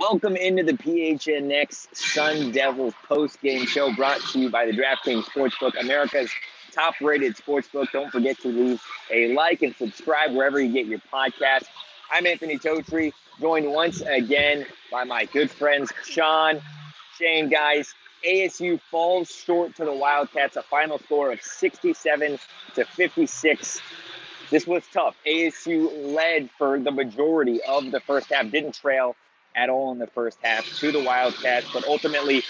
[0.00, 5.78] Welcome into the PHNX Sun Devils post-game show brought to you by the DraftKings Sportsbook,
[5.78, 6.30] America's
[6.72, 7.90] top-rated sportsbook.
[7.92, 8.80] Don't forget to leave
[9.12, 11.64] a like and subscribe wherever you get your podcast.
[12.10, 16.60] I'm Anthony Totri, joined once again by my good friends Shawn,
[17.18, 17.94] Shane, guys.
[18.24, 22.38] ASU falls short to the Wildcats, a final score of 67
[22.74, 23.80] to 56.
[24.50, 25.14] This was tough.
[25.26, 29.14] ASU led for the majority of the first half, didn't trail
[29.54, 32.42] at all in the first half to the Wildcats, but ultimately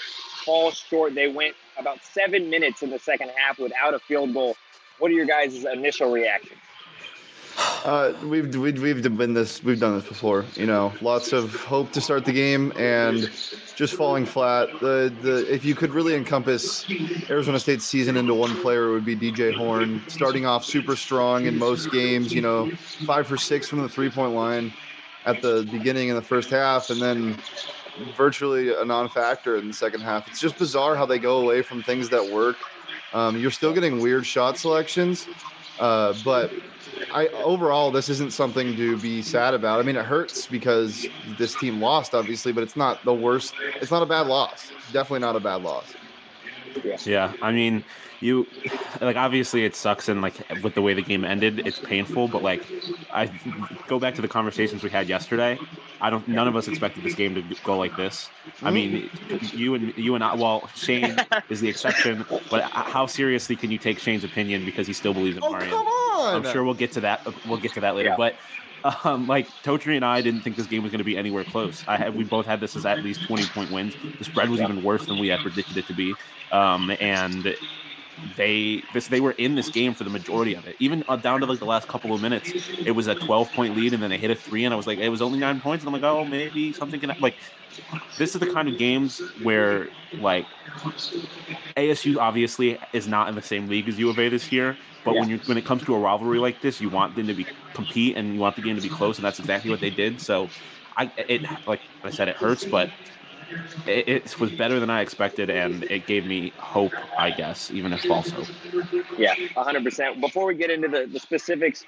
[0.45, 1.13] falls short.
[1.15, 4.55] They went about seven minutes in the second half without a field goal.
[4.99, 6.59] What are your guys' initial reactions?
[7.85, 10.45] Uh, we've, we've we've been this we've done this before.
[10.55, 13.29] You know, lots of hope to start the game and
[13.75, 14.67] just falling flat.
[14.81, 16.85] The the if you could really encompass
[17.29, 21.45] Arizona State's season into one player, it would be DJ Horne, Starting off super strong
[21.45, 22.33] in most games.
[22.33, 22.69] You know,
[23.05, 24.73] five for six from the three point line
[25.25, 27.37] at the beginning in the first half, and then
[28.15, 30.27] virtually a non-factor in the second half.
[30.27, 32.57] It's just bizarre how they go away from things that work.
[33.13, 35.27] Um, you're still getting weird shot selections,
[35.79, 36.51] uh, but
[37.13, 39.79] I overall this isn't something to be sad about.
[39.79, 43.53] I mean, it hurts because this team lost, obviously, but it's not the worst.
[43.81, 44.71] It's not a bad loss.
[44.91, 45.93] Definitely not a bad loss.
[46.83, 46.97] Yeah.
[47.05, 47.83] yeah, I mean,
[48.21, 48.47] you
[49.01, 52.27] like obviously it sucks and like with the way the game ended, it's painful.
[52.27, 52.63] But like,
[53.11, 53.31] I
[53.87, 55.57] go back to the conversations we had yesterday.
[56.01, 56.27] I don't.
[56.27, 58.29] None of us expected this game to go like this.
[58.61, 58.73] I mm-hmm.
[58.73, 59.09] mean,
[59.53, 60.35] you and you and I.
[60.35, 61.17] Well, Shane
[61.49, 62.25] is the exception.
[62.49, 65.69] But how seriously can you take Shane's opinion because he still believes in oh, Mario?
[65.69, 66.45] Come on.
[66.45, 67.25] I'm sure we'll get to that.
[67.47, 68.09] We'll get to that later.
[68.09, 68.17] Yeah.
[68.17, 68.35] But
[69.03, 71.83] um, like Totri and I didn't think this game was going to be anywhere close.
[71.87, 73.95] I had, we both had this as at least 20 point wins.
[74.17, 74.65] The spread was yeah.
[74.69, 76.13] even worse than we had predicted it to be.
[76.51, 77.55] Um, and
[78.35, 80.75] they this they were in this game for the majority of it.
[80.79, 82.51] Even uh, down to like the last couple of minutes,
[82.85, 84.87] it was a 12 point lead, and then they hit a three, and I was
[84.87, 87.35] like, it was only nine points, and I'm like, oh, maybe something can like.
[88.17, 90.45] This is the kind of games where like
[91.77, 94.75] ASU obviously is not in the same league as U of A this year,
[95.05, 95.21] but yeah.
[95.21, 97.45] when you when it comes to a rivalry like this, you want them to be
[97.73, 100.19] compete and you want the game to be close, and that's exactly what they did.
[100.19, 100.49] So,
[100.97, 102.89] I it like I said, it hurts, but
[103.85, 107.93] it, it, was better than I expected, and it gave me hope, I guess, even
[107.93, 108.47] if false hope.
[109.17, 110.21] Yeah, 100%.
[110.21, 111.85] Before we get into the, the specifics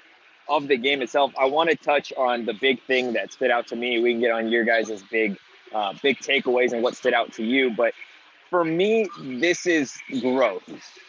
[0.48, 3.66] of the game itself, I want to touch on the big thing that stood out
[3.68, 4.02] to me.
[4.02, 5.36] We can get on your guys' big,
[5.74, 7.94] uh, big takeaways and what stood out to you, but
[8.52, 10.62] for me, this is growth,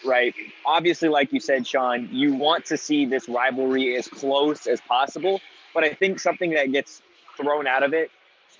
[0.05, 0.33] right?
[0.65, 5.41] Obviously, like you said, Shawn, you want to see this rivalry as close as possible.
[5.73, 7.01] But I think something that gets
[7.35, 8.11] thrown out of it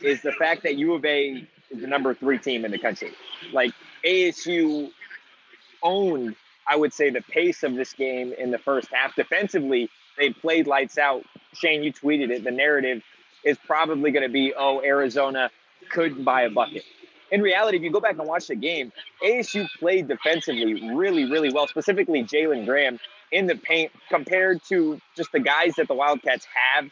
[0.01, 3.11] is the fact that U of A the number three team in the country.
[3.51, 3.71] Like
[4.05, 4.91] ASU
[5.81, 6.35] owned,
[6.67, 9.15] I would say, the pace of this game in the first half.
[9.15, 11.23] Defensively, they played lights out.
[11.53, 12.43] Shane, you tweeted it.
[12.43, 13.03] The narrative
[13.43, 15.49] is probably going to be, oh, Arizona
[15.89, 16.83] couldn't buy a bucket.
[17.31, 18.91] In reality, if you go back and watch the game,
[19.23, 22.99] ASU played defensively really, really well, specifically Jalen Graham
[23.31, 26.89] in the paint compared to just the guys that the Wildcats have,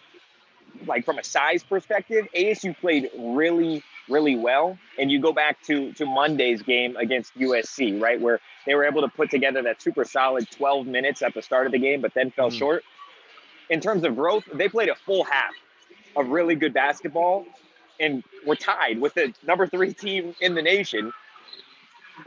[0.87, 2.27] like from a size perspective.
[2.35, 4.77] ASU played really, really well.
[4.99, 9.01] And you go back to to Monday's game against USC, right, where they were able
[9.01, 12.13] to put together that super solid 12 minutes at the start of the game, but
[12.13, 12.83] then fell mm short.
[13.69, 15.53] In terms of growth, they played a full half
[16.17, 17.45] of really good basketball
[18.01, 21.13] and were tied with the number three team in the nation.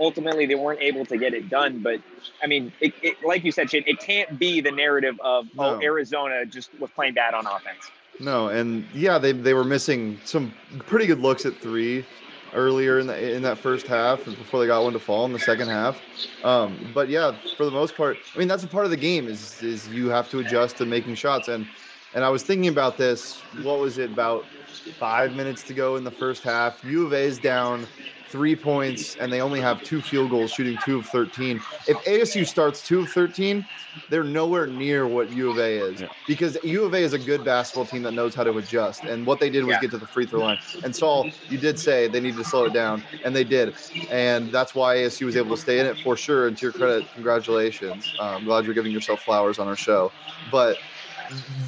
[0.01, 1.83] Ultimately, they weren't able to get it done.
[1.83, 2.01] But
[2.43, 5.63] I mean, it, it, like you said, Shane, it can't be the narrative of oh,
[5.63, 5.77] no.
[5.77, 7.91] oh Arizona just was playing bad on offense.
[8.21, 10.53] No, and yeah, they they were missing some
[10.87, 12.05] pretty good looks at three
[12.53, 15.39] earlier in the in that first half before they got one to fall in the
[15.39, 16.01] second half.
[16.45, 19.27] Um, but yeah, for the most part, I mean that's a part of the game
[19.27, 21.67] is is you have to adjust to making shots and
[22.15, 23.41] and I was thinking about this.
[23.63, 24.45] What was it about
[24.93, 26.83] five minutes to go in the first half.
[26.85, 27.87] U of A is down
[28.35, 31.61] three points and they only have two field goals, shooting two of 13.
[31.87, 33.65] If ASU starts two of 13,
[34.11, 36.09] they're nowhere near what U of A is Yeah.
[36.27, 39.05] because U of A is a good basketball team that knows how to adjust.
[39.05, 39.83] And what they did was Yeah.
[39.83, 40.59] get to the free throw line.
[40.83, 43.73] And Saul, you did say they needed to slow it down, and they did.
[44.11, 46.49] And that's why ASU was able to stay in it for sure.
[46.49, 48.13] And to your credit, congratulations.
[48.19, 50.11] Uh, I'm glad you're giving yourself flowers on our show.
[50.51, 50.77] But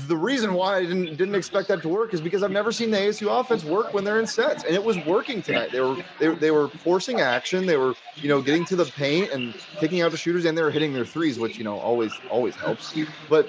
[0.06, 2.90] the reason why I didn't didn't expect that to work is because I've never seen
[2.90, 5.72] the ASU offense work when they're in sets, and it was working tonight.
[5.72, 7.66] They were they, they were forcing action.
[7.66, 10.62] They were you know getting to the paint and kicking out the shooters, and they
[10.62, 12.94] were hitting their threes, which you know always always helps.
[13.28, 13.48] But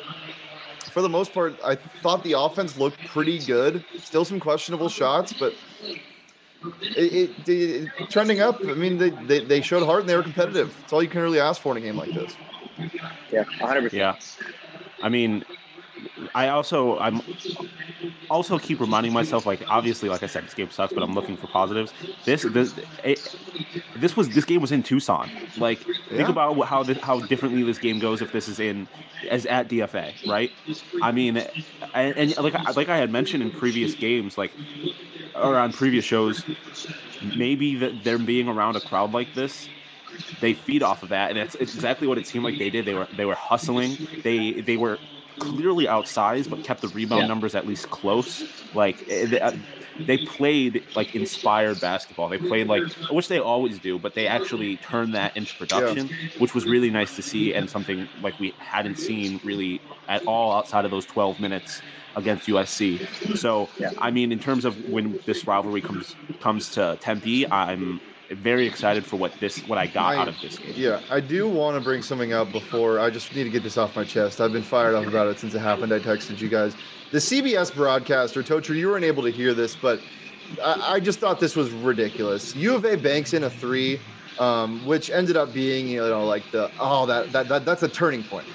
[0.91, 3.83] for the most part, I thought the offense looked pretty good.
[3.99, 5.53] Still some questionable shots, but.
[6.81, 8.59] It, it, it- trending up.
[8.61, 10.75] I mean, they, they, they showed heart and they were competitive.
[10.81, 12.35] That's all you can really ask for in a game like this.
[13.31, 13.91] Yeah, 100%.
[13.93, 14.15] Yeah.
[15.03, 15.45] I mean,
[16.35, 17.21] I also I'm
[18.29, 21.37] also keep reminding myself like obviously like I said this game sucks but I'm looking
[21.37, 21.93] for positives.
[22.25, 22.73] This this
[23.03, 23.35] it,
[23.95, 25.29] this was this game was in Tucson.
[25.57, 25.79] Like
[26.09, 28.87] think about how this, how differently this game goes if this is in
[29.29, 30.51] as at DFA, right?
[31.01, 31.37] I mean,
[31.93, 34.51] and, and like I- like I had mentioned in previous games like
[35.35, 36.43] or on previous shows
[37.35, 39.67] maybe that them being around a crowd like this
[40.41, 42.85] they feed off of that, and it's, it's exactly what it seemed like they did.
[42.85, 43.97] They were they were hustling.
[44.23, 44.97] They they were
[45.39, 47.27] clearly outsized, but kept the rebound Yeah.
[47.27, 48.43] numbers at least close.
[48.73, 49.51] Like eh, they, uh,
[49.99, 52.29] they played like inspired basketball.
[52.29, 56.53] They played like which they always do, but they actually turned that into production, which
[56.53, 60.85] was really nice to see, and something like we hadn't seen really at all outside
[60.85, 61.81] of those 12 minutes
[62.15, 62.99] against USC.
[63.37, 63.91] So Yeah.
[63.99, 67.99] I mean, in terms of when this rivalry comes comes to Tempe, I'm
[68.31, 70.73] very excited for what this what I got I- out of this game.
[70.75, 72.99] Yeah, I do want to bring something up before.
[72.99, 74.41] I just need to get this off my chest.
[74.41, 75.93] I've been fired up about it since it happened.
[75.93, 76.75] I texted you guys.
[77.11, 80.01] The CBS broadcaster, Tocher, you weren't able to hear this, but
[80.63, 82.55] I, I just thought this was ridiculous.
[82.55, 83.99] U of A banks in a three,
[84.39, 87.89] um, which ended up being, you know, like the oh that, that that that's a
[87.89, 88.47] turning point.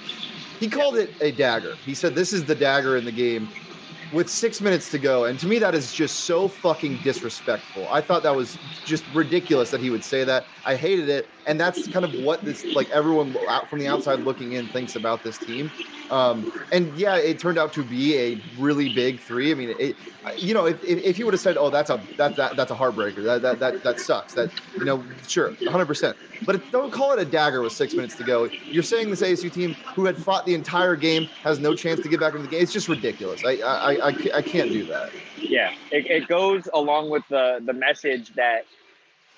[0.60, 1.74] He called it a dagger.
[1.84, 3.48] He said this is the dagger in the game
[4.12, 5.24] with six minutes to go.
[5.24, 7.88] And to me, that is just so fucking disrespectful.
[7.88, 10.44] I thought that was just ridiculous that he would say that.
[10.64, 11.28] I hated it.
[11.46, 14.96] And that's kind of what this, like everyone out from the outside looking in thinks
[14.96, 15.70] about this team.
[16.12, 19.50] Um, and yeah, it turned out to be a really big three.
[19.50, 19.96] I mean, it,
[20.36, 22.74] you know, if, if, he would have said, "Oh, that's a that, that that's a
[22.74, 23.24] heartbreaker.
[23.24, 25.86] That that that that sucks." That you know, sure, 100.
[25.86, 28.44] percent But it, don't call it a dagger with six minutes to go.
[28.66, 32.08] You're saying this ASU team who had fought the entire game has no chance to
[32.10, 32.62] get back into the game.
[32.62, 33.42] It's just ridiculous.
[33.44, 35.10] I I I, I, can't do that.
[35.38, 38.66] Yeah, it, it goes along with the the message that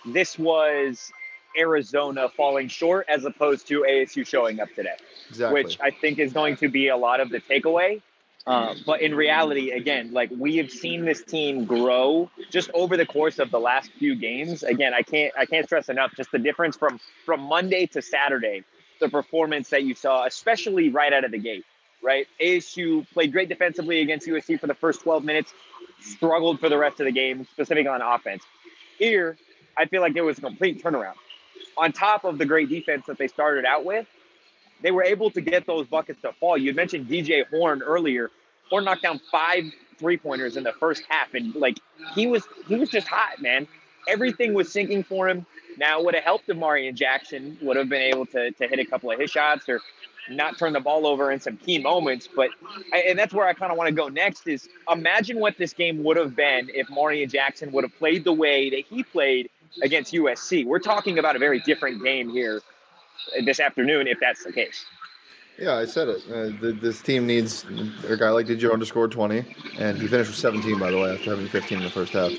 [0.07, 1.13] this was
[1.57, 4.97] Arizona falling short as opposed to ASU showing up today,
[5.31, 5.63] Exactly.
[5.63, 8.03] which I think is going to be a lot of the takeaway.
[8.47, 13.07] Uh, but in reality, again, like we have seen this team grow just over the
[13.07, 14.63] course of the last few games.
[14.63, 18.65] Again, I can't I can't stress enough just the difference from from Monday to Saturday,
[19.01, 21.65] the performance that you saw, especially right out of the gate.
[22.05, 25.55] Right, ASU played great defensively against USC for the first 12 minutes,
[26.01, 28.45] struggled for the rest of the game, specifically on offense.
[28.99, 29.39] Here,
[29.75, 31.15] I feel like there was a complete turnaround.
[31.79, 34.07] On top of the great defense that they started out with,
[34.83, 36.59] they were able to get those buckets to fall.
[36.59, 38.31] You mentioned DJ Horne earlier.
[38.69, 39.65] Horne knocked down five
[39.99, 41.79] three pointers in the first half, and like
[42.15, 43.67] he was he was just hot, man.
[44.07, 45.47] Everything was sinking for him.
[45.79, 48.79] Now it would have helped if Marreon Jackson would have been able to to hit
[48.79, 49.81] a couple of his shots or
[50.31, 52.29] not turn the ball over in some key moments.
[52.35, 52.51] But
[52.93, 56.03] and that's where I kind of want to go next is imagine what this game
[56.05, 59.51] would have been if Marreon Jackson would have played the way that he played
[59.83, 60.65] against USC.
[60.65, 62.61] We're talking about a very different game here
[63.45, 64.85] this afternoon if that's the case.
[65.59, 66.23] Yeah, I said it.
[66.31, 67.65] Uh, th- this team needs
[68.09, 69.45] a guy like DJ underscore 20,
[69.79, 72.33] and he finished with 17, by the way, after having 15 in the first half.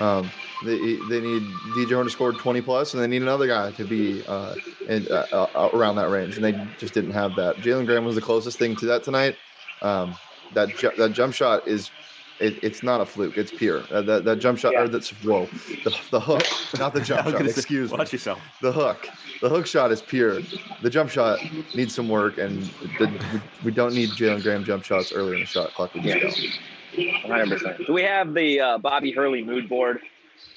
[0.00, 0.30] Um,
[0.64, 0.78] they,
[1.10, 1.42] they need
[1.76, 4.54] DJ underscore 20 plus, and they need another guy to be uh,
[4.88, 7.56] in, uh, uh, around that range, and they just didn't have that.
[7.56, 9.36] Jalen Graham was the closest thing to that tonight.
[9.82, 10.16] Um,
[10.54, 11.90] that ju- that jump shot is.
[12.42, 13.38] It, it's not a fluke.
[13.38, 13.84] It's pure.
[13.90, 14.80] Uh, that, that jump shot, Yeah.
[14.82, 15.46] or that's whoa,
[15.84, 16.42] the, the hook,
[16.78, 17.32] not the jump shot.
[17.32, 18.40] gonna say, Excuse me Watch yourself.
[18.60, 19.08] the hook.
[19.40, 20.40] The hook shot is pure.
[20.82, 21.38] The jump shot
[21.74, 22.62] needs some work, and
[22.98, 25.94] the, we, we don't need Jalen Graham jump shots earlier in the shot clock.
[25.94, 26.38] We just
[26.96, 27.12] Yeah.
[27.24, 27.48] don't.
[27.48, 27.86] 100%.
[27.86, 30.00] Do we have the uh, Bobby Hurley mood board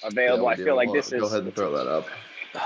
[0.03, 0.45] available?
[0.45, 2.07] Yeah, I feel like Well, this Go is Go ahead and throw that up.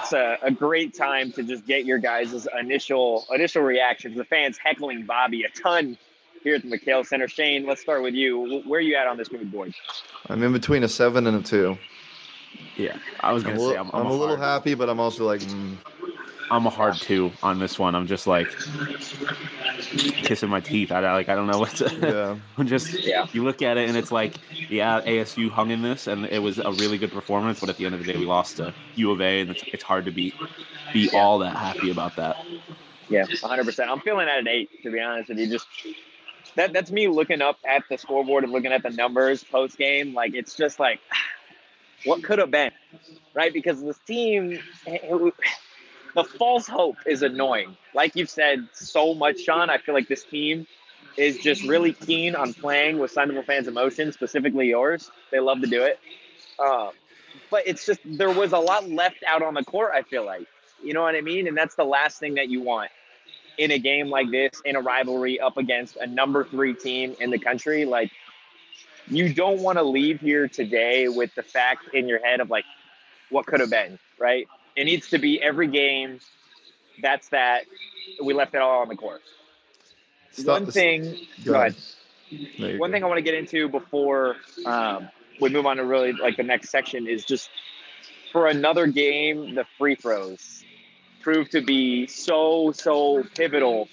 [0.01, 4.17] it's a, a great time to just get your guys' initial initial reactions.
[4.17, 5.97] The fans heckling Bobby a ton
[6.43, 7.27] here at the McKale Center.
[7.27, 8.61] Shane, let's start with you.
[8.65, 9.73] Where are you at on this mood board?
[10.27, 11.77] I'm in between a seven and a two.
[12.75, 14.99] Yeah, I was gonna a, say li- I'm, I'm a little hard- happy, but I'm
[14.99, 15.77] also like, mm,
[16.51, 17.95] I'm a hard two on this one.
[17.95, 18.47] I'm just like
[19.91, 20.91] kissing my teeth.
[20.91, 21.95] I like I don't know what to.
[22.01, 22.37] Yeah.
[22.57, 23.27] I'm just yeah.
[23.33, 24.35] You look at it and it's like
[24.69, 27.85] yeah, ASU hung in this and it was a really good performance, but at the
[27.85, 30.11] end of the day we lost to U of A and it's, it's hard to
[30.11, 30.33] be
[30.93, 31.19] be yeah.
[31.19, 32.37] all that happy about that.
[33.09, 33.65] Yeah, 100.
[33.65, 35.47] percent I'm feeling at an eight to be honest with you.
[35.49, 35.67] Just
[36.55, 40.13] that that's me looking up at the scoreboard and looking at the numbers post game.
[40.13, 40.99] Like it's just like
[42.05, 42.71] what could have been,
[43.33, 43.53] right?
[43.53, 47.77] Because this team, the false hope is annoying.
[47.93, 49.69] Like you've said so much, Shawn.
[49.69, 50.67] I feel like this team
[51.17, 55.11] is just really keen on playing with Devil fans' emotions, specifically yours.
[55.31, 55.99] They love to do it.
[56.59, 56.91] Um,
[57.51, 59.91] but it's just there was a lot left out on the court.
[59.93, 60.47] I feel like,
[60.83, 62.89] you know what I mean, and that's the last thing that you want
[63.59, 67.29] in a game like this, in a rivalry up against a number three team in
[67.29, 67.85] the country.
[67.85, 68.09] Like
[69.07, 72.63] you don't want to leave here today with the fact in your head of like
[73.29, 74.47] what could have been, right?
[74.77, 76.19] It needs to be every game.
[77.01, 77.65] That's that.
[78.23, 79.21] We left it all on the court.
[80.31, 81.17] Stop One thing.
[81.43, 81.75] Go, ahead.
[82.59, 82.93] One go.
[82.93, 85.09] thing I want to get into before um,
[85.41, 87.49] we move on to really like the next section is just
[88.31, 90.63] for another game, the free throws
[91.21, 93.87] proved to be so so pivotal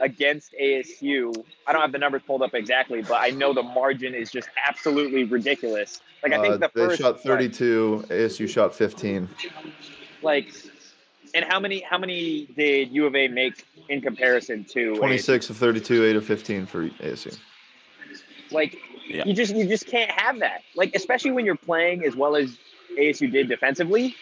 [0.00, 1.44] against ASU.
[1.66, 4.48] I don't have the numbers pulled up exactly, but I know the margin is just
[4.66, 6.00] absolutely ridiculous.
[6.22, 9.28] Like I think uh, the they first shot 32, like, ASU shot 15.
[10.22, 10.52] Like,
[11.34, 15.50] and how many how many did U of A make in comparison to 26 ASU?
[15.50, 17.38] of 32, 8 of 15 for ASU.
[18.50, 18.76] Like
[19.08, 19.24] yeah.
[19.24, 20.62] you just you just can't have that.
[20.74, 22.58] Like especially when you're playing as well as
[22.98, 24.14] ASU did defensively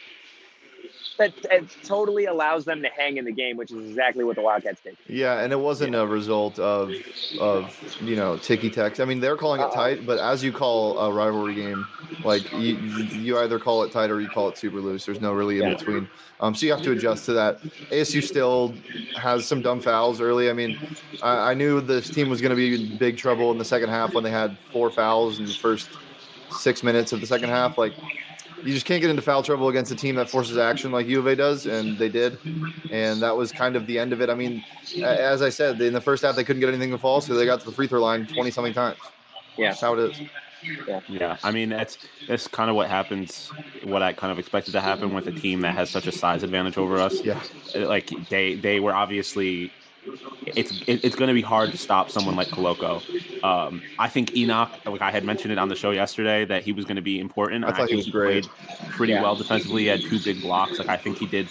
[1.18, 4.42] that it totally allows them to hang in the game, which is exactly what the
[4.42, 4.97] Wildcats did.
[5.06, 6.00] Yeah, and it wasn't yeah.
[6.00, 6.92] a result of
[7.40, 8.99] of you know ticky tack.
[9.00, 11.87] I mean, they're calling it uh tight, but as you call a rivalry game,
[12.25, 15.06] like you you either call it tight or you call it super loose.
[15.06, 15.75] There's no really in yeah.
[15.76, 16.09] between.
[16.40, 17.62] Um, so you have to adjust to that.
[17.90, 18.75] ASU still
[19.16, 20.50] has some dumb fouls early.
[20.50, 20.78] I mean,
[21.23, 23.88] I, I knew this team was going to be in big trouble in the second
[23.88, 25.88] half when they had four fouls in the first
[26.50, 27.78] six minutes of the second half.
[27.78, 27.94] Like
[28.64, 31.18] you just can't get into foul trouble against a team that forces action like U
[31.18, 32.38] of A does, and they did,
[32.90, 34.30] and that was kind of the end of it.
[34.30, 34.64] I mean,
[35.02, 37.44] as I said, in the first half they couldn't get anything to fall, so they
[37.44, 38.99] got to the free throw line twenty something times.
[39.56, 40.21] Yeah, that's how it is.
[40.88, 41.00] Yeah.
[41.09, 43.50] yeah, I mean that's that's kind of what happens.
[43.83, 46.42] What I kind of expected to happen with a team that has such a size
[46.42, 47.23] advantage over us.
[47.23, 47.40] Yeah,
[47.75, 49.71] like they they were obviously
[50.46, 53.02] it's it's going to be hard to stop someone like Koloko.
[53.42, 56.73] Um, I think Enoch, like I had mentioned it on the show yesterday, that he
[56.73, 57.64] was going to be important.
[57.64, 58.46] I thought I he was he great.
[58.46, 59.23] Played pretty yeah.
[59.23, 59.82] well defensively.
[59.82, 60.78] He had two big blocks.
[60.78, 61.49] Like I think he did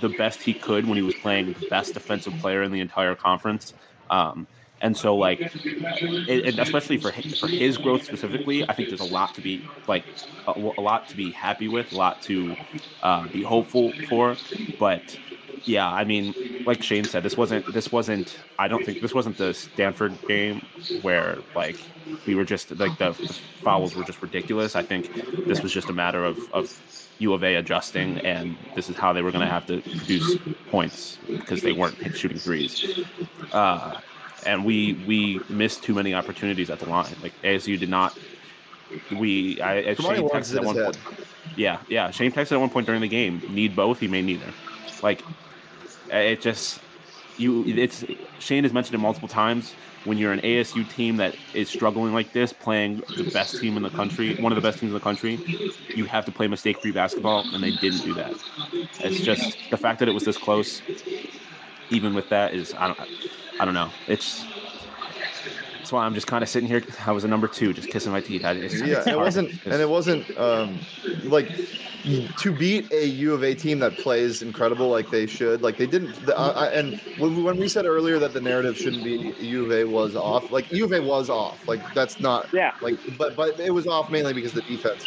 [0.00, 3.14] the best he could when he was playing the best defensive player in the entire
[3.14, 3.74] conference.
[4.10, 4.46] Um,
[4.80, 9.00] and so, like, it, it, especially for his, for his growth specifically, I think there's
[9.00, 10.04] a lot to be like
[10.46, 12.54] a, a lot to be happy with, a lot to
[13.02, 14.36] uh, be hopeful for.
[14.78, 15.18] But
[15.64, 16.34] yeah, I mean,
[16.66, 18.38] like Shane said, this wasn't this wasn't.
[18.58, 20.64] I don't think this wasn't the Stanford game
[21.02, 21.78] where like
[22.26, 24.76] we were just like the, the fouls were just ridiculous.
[24.76, 25.10] I think
[25.46, 26.80] this was just a matter of of
[27.18, 30.36] U of A adjusting, and this is how they were going to have to produce
[30.70, 33.00] points because they weren't shooting threes.
[33.52, 34.00] Uh,
[34.44, 37.14] and we we missed too many opportunities at the line.
[37.22, 38.18] Like ASU did not.
[39.12, 40.98] We I Shane texted at one point.
[41.56, 42.10] Yeah, yeah.
[42.10, 43.40] Shane texted at one point during the game.
[43.48, 44.00] Need both.
[44.00, 44.52] He may neither.
[45.02, 45.22] Like
[46.18, 46.80] it just
[47.36, 47.64] you.
[47.66, 48.04] It's
[48.38, 49.74] Shane has mentioned it multiple times.
[50.04, 53.82] When you're an ASU team that is struggling like this, playing the best team in
[53.82, 55.40] the country, one of the best teams in the country,
[55.94, 58.34] you have to play mistake-free basketball, and they didn't do that.
[59.00, 60.82] It's just the fact that it was this close.
[61.90, 63.00] Even with that, is I don't,
[63.60, 63.90] I don't know.
[64.06, 64.44] It's
[65.84, 66.82] that's why I'm just kind of sitting here.
[67.06, 68.42] I was a number two, just kissing my teeth.
[68.42, 70.78] I, it's, yeah, it's it wasn't, and it wasn't um,
[71.24, 71.50] like
[72.04, 75.86] to beat a U of A team that plays incredible like they should, like they
[75.86, 76.14] didn't.
[76.26, 79.72] The, uh, and when, when we said earlier that the narrative shouldn't be U of
[79.72, 81.66] A was off, like U of A was off.
[81.66, 82.52] Like that's not.
[82.52, 82.74] Yeah.
[82.80, 85.06] Like, but but it was off mainly because the defense.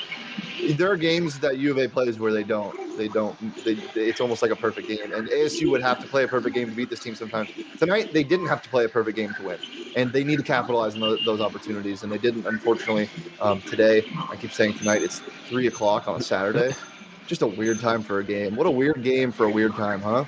[0.72, 2.98] There are games that U of A plays where they don't.
[2.98, 3.38] They don't.
[3.64, 6.28] They, they, it's almost like a perfect game, and ASU would have to play a
[6.28, 7.50] perfect game to beat this team sometimes.
[7.78, 9.60] Tonight they didn't have to play a perfect game to win,
[9.96, 12.48] and they need to capitalize on those, those opportunities, and they didn't.
[12.48, 13.10] Unfortunately,
[13.40, 16.74] um, today I keep saying tonight it's three o'clock on a Saturday
[17.28, 18.56] just a weird time for a game.
[18.56, 20.26] What a weird game for a weird time, huh?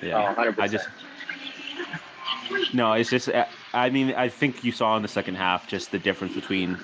[0.00, 0.88] Yeah, oh, I just
[2.72, 3.28] no, it's just
[3.74, 6.78] I mean I think you saw in the second half just the difference between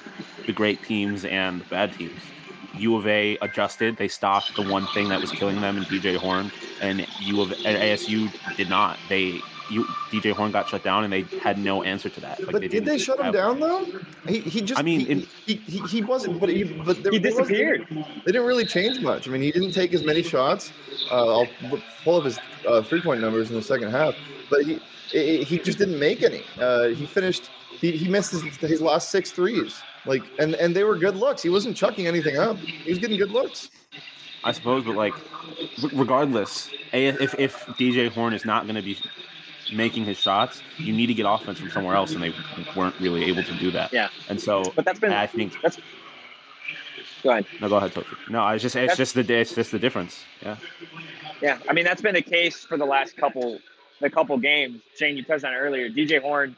[0.46, 2.20] the great teams and the bad teams.
[2.78, 6.16] U of A adjusted; they stopped the one thing that was killing them in DJ
[6.16, 6.50] Horne,
[6.80, 8.98] and U of and ASU did not.
[9.08, 9.40] They
[9.70, 12.38] you, DJ Horne got shut down, and they had no answer to that.
[12.40, 13.86] Like, but they did they shut him down though?
[14.28, 14.78] He, he just.
[14.78, 16.38] I mean, he, in- he, he, he wasn't.
[16.38, 17.86] But he but there, He disappeared.
[17.90, 19.26] They didn't really change much.
[19.26, 20.70] I mean, he didn't take as many shots.
[21.10, 21.48] Uh, I'll
[22.04, 22.38] pull up his
[22.68, 24.14] uh, three point numbers in the second half,
[24.50, 24.74] but he
[25.14, 26.42] i- i- he just didn't make any.
[26.60, 27.50] Uh, he finished.
[27.80, 29.82] He, he missed his, his last six threes.
[30.06, 31.42] Like and and they were good looks.
[31.42, 32.56] He wasn't chucking anything up.
[32.58, 33.70] He was getting good looks.
[34.42, 35.14] I suppose, but like,
[35.92, 38.98] regardless, if if DJ Horne is not going to be
[39.72, 42.34] making his shots, you need to get offense from somewhere else, and they
[42.76, 43.92] weren't really able to do that.
[43.92, 44.08] Yeah.
[44.28, 45.78] And so But that's been I think that's.
[47.22, 47.46] Go ahead.
[47.58, 48.28] no, go ahead, Tochi.
[48.28, 50.22] No, it's just it's That's- just the it's just the difference.
[50.42, 50.56] Yeah.
[51.40, 53.58] Yeah, I mean that's been the case for the last couple
[54.00, 54.82] the couple games.
[54.98, 55.88] Shane, you touched on it earlier.
[55.88, 56.54] DJ Horne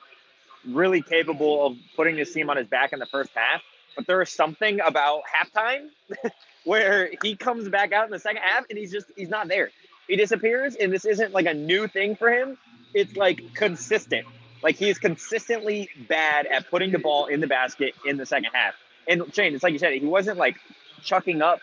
[0.67, 3.63] really capable of putting this team on his back in the first half,
[3.95, 5.89] but there is something about halftime
[6.65, 9.71] where he comes back out in the second half and he's just he's not there.
[10.09, 12.57] He disappears, and this isn't like a new thing for him.
[12.95, 14.27] It's like consistent.
[14.63, 18.75] Like he's consistently bad at putting the ball in the basket in the second half.
[19.09, 20.57] And Shane, it's like you said, he wasn't like
[21.03, 21.61] chucking up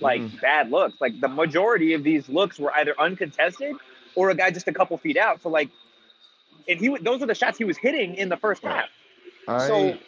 [0.00, 0.36] like mm-hmm.
[0.38, 1.00] bad looks.
[1.00, 3.76] Like the majority of these looks were either uncontested
[4.14, 5.42] or a guy just a couple feet out.
[5.42, 5.70] So like,
[6.68, 8.88] and he those are the shots he was hitting in the first half.
[9.48, 9.98] I So-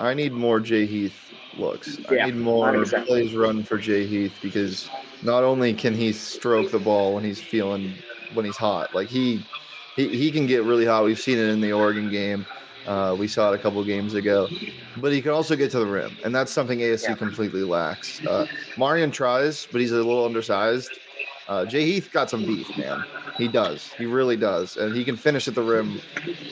[0.00, 1.14] I need more Jay Heath
[1.56, 1.98] looks.
[2.10, 3.06] Yeah, I need more 100%.
[3.06, 4.88] plays run for Jay Heath because
[5.22, 7.92] not only can he stroke the ball when he's feeling
[8.34, 9.46] when he's hot, like he
[9.94, 11.04] he, he can get really hot.
[11.04, 12.46] We've seen it in the Oregon game.
[12.86, 14.48] Uh, we saw it a couple games ago,
[14.96, 17.14] but he can also get to the rim, and that's something ASC Yeah.
[17.14, 18.20] completely lacks.
[18.26, 20.90] Uh, Marreon tries, but he's a little undersized.
[21.52, 23.04] Uh, Jay Heath got some beef, man.
[23.36, 23.92] He does.
[23.92, 26.00] He really does, and he can finish at the rim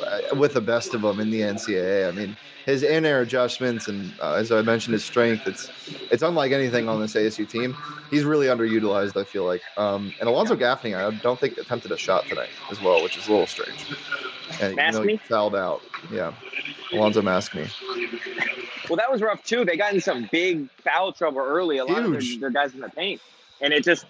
[0.07, 2.07] uh, with the best of them in the NCAA.
[2.07, 5.47] I mean, his in-air adjustments and, uh, as I mentioned, his strength.
[5.47, 5.71] It's
[6.11, 7.75] it's unlike anything on this ASU team.
[8.11, 9.19] He's really underutilized.
[9.19, 9.63] I feel like.
[9.79, 13.27] Um, and Alonzo Gaffney, I don't think attempted a shot tonight as well, which is
[13.27, 13.87] a little strange.
[14.61, 15.81] And you know, he fouled out.
[16.13, 16.35] Yeah,
[16.93, 17.71] Alonzo Maskme.
[18.91, 19.65] Well, that was rough too.
[19.65, 21.79] They got in some big foul trouble early.
[21.79, 23.23] A lot of their, their guys in the paint,
[23.63, 24.05] and it just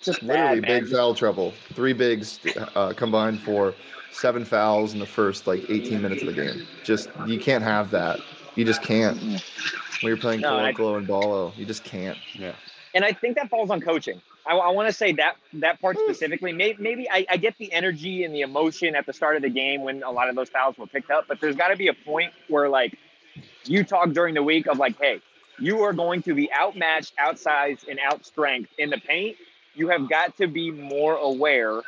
[0.00, 0.82] just Literally bad, man.
[0.84, 1.52] big foul trouble.
[1.74, 2.40] Three bigs
[2.74, 3.74] uh, combined for
[4.12, 6.66] seven fouls in the first like 18 minutes of the game.
[6.84, 8.18] Just you can't have that.
[8.54, 9.18] You just can't.
[9.20, 9.40] When
[10.02, 12.18] you're playing No, I- and Ballo, you just can't.
[12.34, 12.52] Yeah.
[12.94, 14.20] and I think that falls on coaching.
[14.46, 16.52] I, I want to say that that part specifically.
[16.52, 19.50] Maybe, maybe I, I get the energy and the emotion at the start of the
[19.50, 21.88] game when a lot of those fouls were picked up, but there's got to be
[21.88, 22.96] a point where like
[23.64, 25.20] you talk during the week of like, hey,
[25.58, 29.36] you are going to be outmatched, outsized, and outstrength in the paint.
[29.76, 31.82] You have got to be more aware.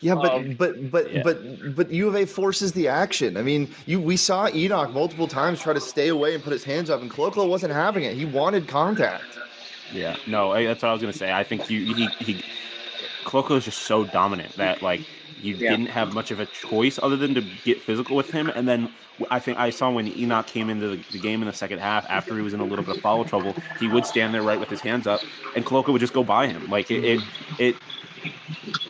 [0.00, 1.22] Yeah, but Um, but but yeah.
[1.22, 3.36] but but U of A forces the action.
[3.36, 6.64] I mean, you we saw Enoch multiple times try to stay away and put his
[6.64, 8.16] hands up, and Koloko wasn't having it.
[8.16, 9.24] He wanted contact.
[9.92, 11.32] Yeah, no, I, that's what I was gonna say.
[11.32, 12.44] I think you he he
[13.24, 15.00] Koloko is just so dominant that like
[15.42, 15.70] you Yeah.
[15.70, 18.48] didn't have much of a choice other than to get physical with him.
[18.50, 18.90] And then
[19.30, 22.04] I think I saw when Enoch came into the, the game in the second half
[22.10, 24.58] after he was in a little bit of foul trouble, he would stand there right
[24.60, 25.20] with his hands up,
[25.56, 26.68] and Koloko would just go by him.
[26.68, 27.20] Like it, it,
[27.58, 27.76] it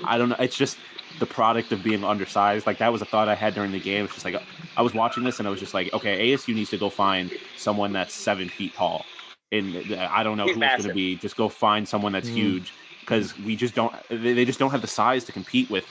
[0.04, 0.36] I don't know.
[0.38, 0.76] It's just
[1.18, 2.66] the product of being undersized.
[2.66, 4.04] Like that was a thought I had during the game.
[4.04, 4.40] It's just like
[4.76, 7.30] I was watching this and I was just like, okay, ASU needs to go find
[7.56, 9.04] someone that's seven feet tall.
[9.52, 11.16] And I don't know He's who it's going to be.
[11.16, 12.34] Just go find someone that's Mhm.
[12.34, 12.72] huge
[13.10, 13.92] because we just don't.
[14.08, 15.84] They, they just don't have the size to compete with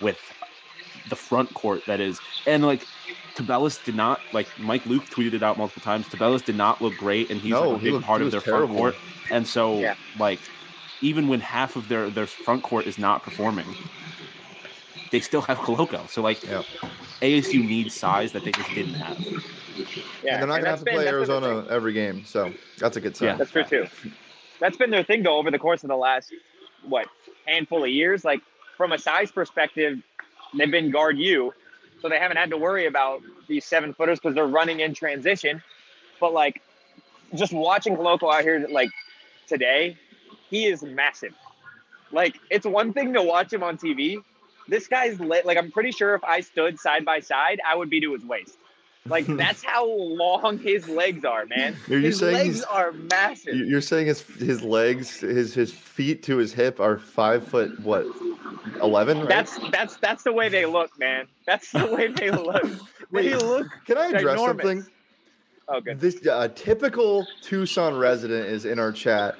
[0.00, 0.18] with
[1.08, 2.20] the front court that is.
[2.46, 2.86] And like
[3.34, 6.06] Tubelis did not like Mike Luke tweeted it out multiple times.
[6.06, 8.26] Tubelis did not look great, and he's No, like a he big looked- part he
[8.26, 8.94] of their was front court.
[9.30, 9.94] And so Yeah.
[10.18, 10.38] like
[11.00, 13.66] even when half of their their front court is not performing,
[15.12, 16.06] they still have Koloko.
[16.10, 16.62] So like Yeah.
[17.22, 19.18] ASU needs size that they just didn't have.
[20.22, 21.92] Yeah, and they're not going to have to been- play that's been the Arizona every
[21.94, 23.28] game, so that's a good sign.
[23.28, 23.36] Yeah.
[23.36, 23.86] That's true too.
[24.60, 26.32] That's been their thing though over the course of the last
[26.88, 27.08] what
[27.46, 28.24] handful of years.
[28.24, 28.40] Like
[28.76, 29.98] from a size perspective,
[30.56, 31.52] they've been guard you,
[32.00, 35.62] so they haven't had to worry about these seven footers because they're running in transition.
[36.20, 36.62] But like
[37.34, 38.90] just watching Koloko out here like
[39.46, 39.96] today,
[40.50, 41.34] he is massive.
[42.12, 44.22] Like it's one thing to watch him on TV.
[44.68, 45.46] This guy's lit.
[45.46, 48.24] like I'm pretty sure if I stood side by side, I would be to his
[48.24, 48.56] waist.
[49.08, 51.76] Like that's how long his legs are, man.
[51.90, 53.54] Are his legs are massive.
[53.54, 57.78] You- You're saying his his legs, his his feet to his hip are five foot
[57.80, 58.06] what,
[58.82, 59.20] eleven?
[59.20, 59.28] Right?
[59.28, 61.26] That's that's that's the way they look, man.
[61.46, 62.64] That's the way they look.
[63.10, 63.66] Wait, they look.
[63.86, 64.46] Can I address ginormous.
[64.46, 64.86] something?
[65.68, 65.98] Oh, good.
[65.98, 69.36] This uh, typical Tucson resident is in our chat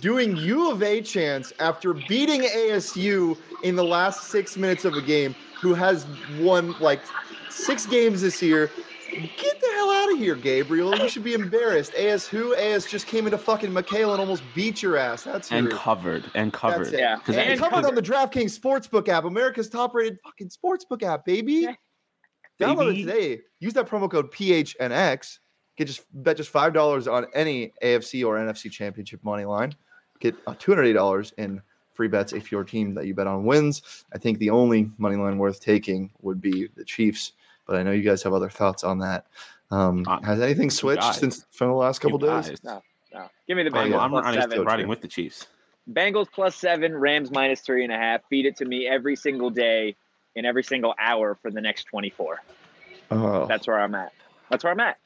[0.00, 5.00] doing U of A chants after beating ASU in the last six minutes of a
[5.02, 6.06] game, who has
[6.38, 7.00] won like
[7.48, 8.70] six games this year,
[9.10, 10.96] Get the hell out of here, Gabriel.
[10.96, 11.94] You should be embarrassed.
[11.94, 12.54] AS who?
[12.54, 15.24] AS just came into fucking McKale and almost beat your ass.
[15.24, 15.76] That's and who.
[15.76, 16.86] covered and covered.
[16.92, 17.36] That's it.
[17.36, 21.52] And And covered on the DraftKings Sportsbook app, America's top-rated fucking sportsbook app, baby.
[21.52, 21.74] Yeah.
[22.60, 23.40] Download it today.
[23.58, 25.38] Use that promo code PHNX.
[25.76, 29.74] Get just bet just five dollars on any AFC or NFC Championship money line.
[30.20, 33.26] Get uh, two hundred eight dollars in free bets if your team that you bet
[33.26, 34.04] on wins.
[34.12, 37.32] I think the only money line worth taking would be the Chiefs,
[37.66, 39.26] but I know you guys have other thoughts on that.
[39.70, 41.16] Um, Uh, has anything switched guys.
[41.18, 42.62] since from the last couple days?
[42.64, 42.82] No.
[43.12, 43.28] No.
[43.46, 44.00] Give me the Oh, Bengals.
[44.00, 44.64] I'm, I'm seven.
[44.64, 45.46] riding with the Chiefs.
[45.92, 48.20] Bengals plus seven, Rams minus three and a half.
[48.28, 49.96] Feed it to me every single day
[50.36, 52.40] in every single hour for the next 24.
[53.10, 53.46] Oh.
[53.46, 54.12] That's where I'm at.
[54.50, 54.98] That's where I'm at.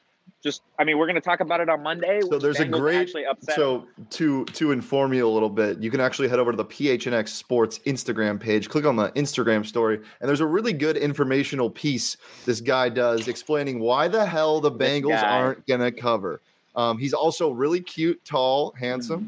[0.43, 2.21] Just, I mean, we're going to talk about it on Monday.
[2.21, 3.55] So which there's a great actually upset.
[3.55, 6.65] so to to inform you a little bit, you can actually head over to the
[6.65, 11.69] PHNX Sports Instagram page, click on the Instagram story, and there's a really good informational
[11.69, 16.41] piece this guy does explaining why the hell the This Bengals aren't gonna cover.
[16.75, 19.27] Um, he's also really cute, tall, handsome.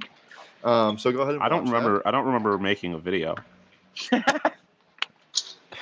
[0.64, 1.36] Um, so go ahead.
[1.36, 1.78] And I don't watch that.
[1.78, 2.02] remember.
[2.06, 3.36] I don't remember making a video.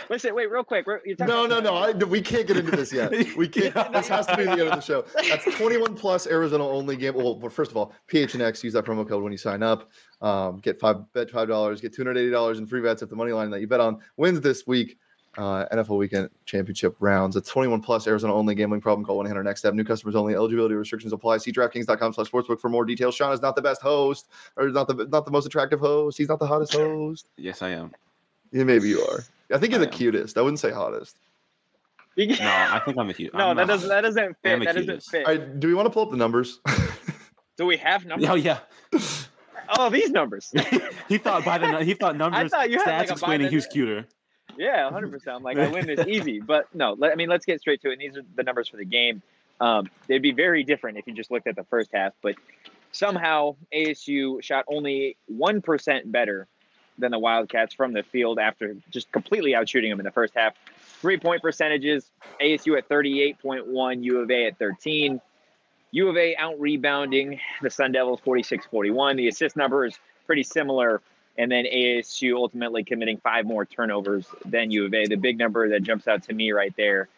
[0.10, 0.86] Listen, wait, real quick.
[0.86, 1.76] You're No, no, no.
[1.76, 3.12] I, we can't get into this yet.
[3.38, 3.76] We can't.
[3.76, 3.90] Yeah.
[3.90, 5.06] This has to be the end of the show.
[5.28, 7.16] That's 21 plus Arizona only game.
[7.16, 9.92] Well, well, first of all, PHNX use that promo code when you sign up.
[10.22, 13.32] Um, get five bet five dollars, get 280 dollars in free bets if the money
[13.32, 14.98] line that you bet on wins this week.
[15.38, 17.36] Uh, NFL weekend championship rounds.
[17.36, 19.06] It's 21 plus Arizona only gambling problem.
[19.06, 19.74] Call 1 800 next step.
[19.74, 20.34] New customers only.
[20.34, 21.40] Eligibility restrictions apply.
[21.40, 23.16] See DraftKings.com slash sportsbook for more details.
[23.16, 26.18] Shawn is not the best host or not the not the most attractive host.
[26.18, 27.28] He's not the hottest host.
[27.36, 27.92] Yes, I am.
[28.54, 29.26] Yeah, maybe you are.
[29.54, 29.98] I think you're I the am.
[29.98, 30.38] cutest.
[30.38, 31.18] I wouldn't say hottest.
[32.16, 33.34] You- No, I think I'm the cute.
[33.36, 33.90] no, I'm that not- doesn't.
[33.90, 34.60] That doesn't I'm fit.
[34.60, 35.12] the That doesn't cutest.
[35.12, 35.26] fit.
[35.28, 36.60] All right, do we want to pull up the numbers?
[37.58, 38.28] Do we have numbers?
[38.30, 38.60] Oh yeah.
[39.78, 40.52] Oh, these numbers.
[41.08, 43.52] he thought by the he thought numbers thought you had, stats like, a explaining by
[43.52, 44.06] who's cuter.
[44.58, 45.10] Yeah, 100.
[45.12, 46.42] percent I'm like, I win this easy.
[46.42, 47.94] But no, let, I mean, let's get straight to it.
[47.94, 49.22] And these are the numbers for the game.
[49.62, 52.12] Um, they'd be very different if you just looked at the first half.
[52.22, 52.36] But
[52.92, 56.48] somehow ASU shot only one percent better
[56.98, 60.54] than the Wildcats from the field after just completely outshooting them in the first half.
[61.02, 62.10] Three point percentages:
[62.42, 65.22] ASU at 38.1, U of A at 13.
[65.92, 69.16] U of A out rebounding the Sun Devils 46 41.
[69.16, 71.02] The assist number is pretty similar.
[71.38, 75.06] And then ASU ultimately committing five more turnovers than U of A.
[75.06, 77.10] The big number that jumps out to me right there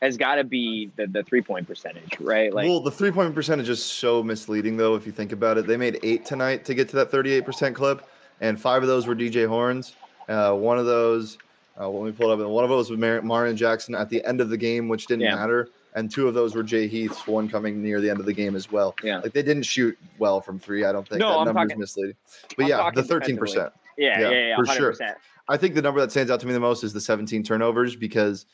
[0.00, 2.52] has got to be the, the three point percentage, right?
[2.52, 5.66] Like, well, the three point percentage is so misleading, though, if you think about it.
[5.66, 8.06] They made eight tonight to get to that 38% clip,
[8.40, 9.94] and five of those were DJ Horne's.
[10.28, 11.38] Uh, one of those,
[11.80, 14.24] uh, when we pulled up, and one of those was Mar- Marreon Jackson at the
[14.24, 15.34] end of the game, which didn't Yeah.
[15.36, 15.68] matter.
[15.96, 18.56] And two of those were Jay Heath's, one coming near the end of the game
[18.56, 18.94] as well.
[19.04, 19.18] Yeah.
[19.18, 21.20] Like they didn't shoot well from three, I don't think.
[21.20, 22.16] No, that I'm number's talking- misleading.
[22.56, 23.70] But I'm yeah, the 13%.
[23.96, 24.76] yeah, yeah, yeah, yeah, for 100%.
[24.76, 25.16] sure.
[25.48, 27.94] I think the number that stands out to me the most is the 17 turnovers
[27.94, 28.46] because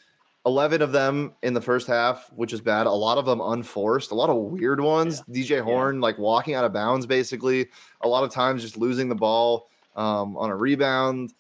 [0.45, 2.87] 11 of them in the first half, which is bad.
[2.87, 5.23] A lot of them unforced, a lot of weird ones.
[5.31, 7.69] DJ Horne like walking out of bounds, basically.
[8.03, 11.35] A lot of times just losing the ball um, on a rebound,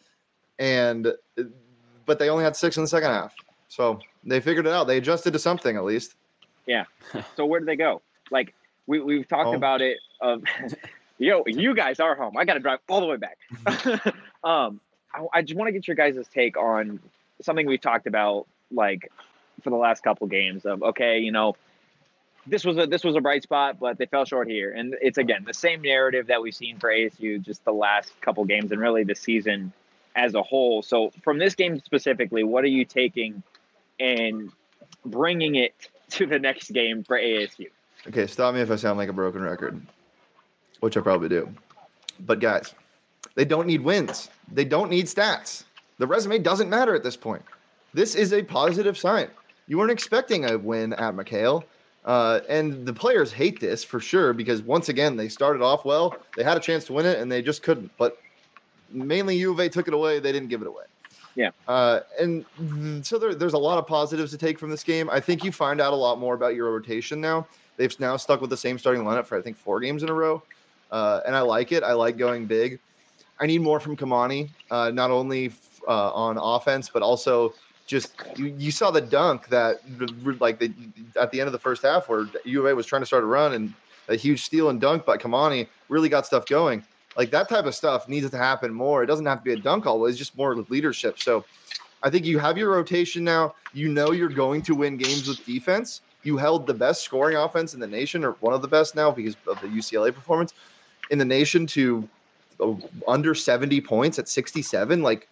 [0.58, 1.12] and
[2.06, 3.34] but they only had six in the second half,
[3.68, 4.86] so they figured it out.
[4.86, 6.14] They adjusted to something at least.
[6.66, 6.84] Yeah.
[7.36, 8.02] So where do they go?
[8.30, 8.54] Like
[8.86, 9.54] we we've talked Home.
[9.56, 9.98] about it.
[10.20, 10.42] Of
[11.18, 12.36] yo, you guys are home.
[12.36, 13.38] I got to drive all the way back.
[14.44, 14.80] um,
[15.12, 17.00] I, I just want to get your guys' take on
[17.40, 19.10] something we've talked about, like
[19.62, 20.64] for the last couple games.
[20.66, 21.56] Of okay, you know,
[22.46, 25.18] this was a this was a bright spot, but they fell short here, and it's
[25.18, 28.80] again the same narrative that we've seen for ASU just the last couple games and
[28.80, 29.72] really the season
[30.16, 30.82] as a whole.
[30.82, 33.42] So from this game specifically, what are you taking
[33.98, 34.50] and
[35.04, 35.74] bringing it
[36.10, 37.68] to the next game for ASU?
[38.08, 39.80] Okay, stop me if I sound like a broken record,
[40.80, 41.48] which I probably do.
[42.20, 42.74] But guys,
[43.34, 44.30] they don't need wins.
[44.50, 45.64] They don't need stats.
[45.98, 47.42] The resume doesn't matter at this point.
[47.92, 49.28] This is a positive sign.
[49.66, 51.64] You weren't expecting a win at McKale.
[52.04, 56.16] Uh, and the players hate this for sure because once again, they started off well.
[56.36, 57.90] They had a chance to win it and they just couldn't.
[57.98, 58.18] But
[58.90, 60.18] mainly U of A took it away.
[60.18, 60.84] They didn't give it away.
[61.34, 61.50] Yeah.
[61.68, 62.44] Uh, and
[63.06, 65.08] so there, there's a lot of positives to take from this game.
[65.10, 67.46] I think you find out a lot more about your rotation now.
[67.76, 70.12] They've now stuck with the same starting lineup for I think four games in a
[70.12, 70.42] row,
[70.90, 71.82] uh, and I like it.
[71.82, 72.78] I like going big.
[73.38, 77.54] I need more from Kimani, uh, not only f- uh, on offense but also
[77.90, 79.80] just you, you saw the dunk that
[80.38, 80.72] like the,
[81.20, 83.24] at the end of the first half where U of A was trying to start
[83.24, 83.74] a run and
[84.08, 86.84] a huge steal and dunk by Kimani really got stuff going.
[87.16, 89.02] Like that type of stuff needs to happen more.
[89.02, 91.18] It doesn't have to be a dunk always, just more leadership.
[91.18, 91.44] So
[92.04, 93.56] I think you have your rotation now.
[93.72, 96.00] You know you're going to win games with defense.
[96.22, 99.10] You held the best scoring offense in the nation, or one of the best now
[99.10, 100.54] because of the UCLA performance
[101.10, 102.08] in the nation to
[102.60, 102.74] uh,
[103.08, 105.02] under 70 points at 67.
[105.02, 105.28] Like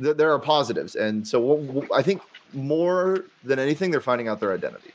[0.00, 0.94] th- there are positives.
[0.94, 4.92] And so I think more than anything, they're finding out their identity.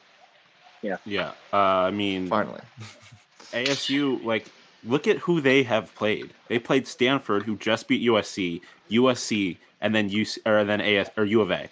[0.82, 0.98] Yeah.
[1.06, 1.32] Yeah.
[1.54, 2.62] Uh, I mean, Finally.
[3.52, 4.46] ASU, like,
[4.84, 6.34] look at who they have played.
[6.48, 11.26] They played Stanford, who just beat USC, USC, and then UC, or then AS or
[11.26, 11.70] U of A.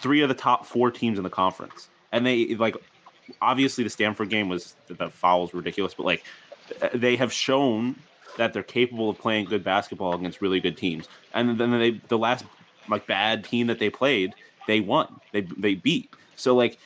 [0.00, 2.76] Three of the top four teams in the conference, and they like
[3.40, 6.24] obviously the Stanford game was the foul was ridiculous, but like
[6.92, 7.96] they have shown
[8.40, 11.08] that they're capable of playing good basketball against really good teams.
[11.34, 12.46] And then they the last
[12.88, 14.34] like bad team that they played,
[14.66, 15.20] they won.
[15.32, 16.10] They they beat.
[16.36, 16.78] So like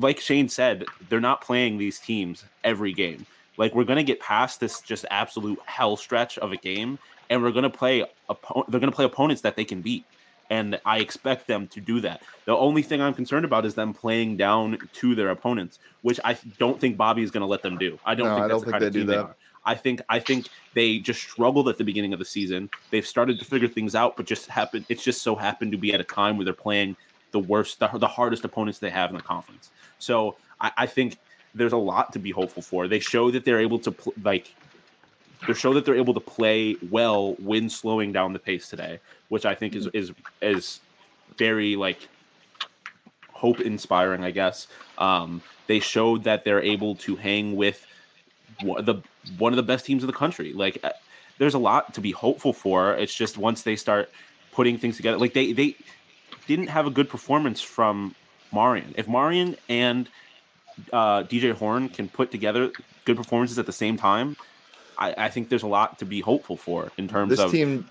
[0.00, 3.26] like Shane said, they're not playing these teams every game.
[3.56, 6.98] Like we're gonna get past this just absolute hell stretch of a game,
[7.30, 8.04] and we're gonna play.
[8.28, 10.04] Oppo- they're gonna play opponents that they can beat,
[10.50, 12.22] and I expect them to do that.
[12.46, 16.36] The only thing I'm concerned about is them playing down to their opponents, which I
[16.58, 18.00] don't think Bobby is gonna let them do.
[18.04, 19.24] I don't No, think I that's don't the think kind they of do they that.
[19.26, 19.36] are.
[19.66, 22.70] I think I think they just struggled at the beginning of the season.
[22.90, 24.84] They've started to figure things out, but just happened.
[24.88, 26.96] It's just so happened to be at a time where they're playing
[27.30, 29.70] the worst, the, the hardest opponents they have in the conference.
[29.98, 31.18] So I, I think
[31.54, 32.88] there's a lot to be hopeful for.
[32.88, 34.54] They show that they're able to pl- like
[35.46, 39.46] they show that they're able to play well when slowing down the pace today, which
[39.46, 40.80] I think is is is
[41.38, 42.08] very like
[43.32, 44.66] hope inspiring, I guess.
[44.98, 47.86] Um, they showed that they're able to hang with
[48.62, 49.02] the
[49.38, 50.52] one of the best teams in the country.
[50.52, 50.90] Like, uh,
[51.38, 52.94] there's a lot to be hopeful for.
[52.94, 54.10] It's just once they start
[54.52, 55.76] putting things together, like they they
[56.46, 58.14] didn't have a good performance from
[58.52, 58.92] Marreon.
[58.96, 60.08] If Marreon and
[60.92, 62.70] uh, DJ Horne can put together
[63.04, 64.36] good performances at the same time,
[64.98, 67.50] I, I think there's a lot to be hopeful for in terms of This of
[67.50, 67.88] team,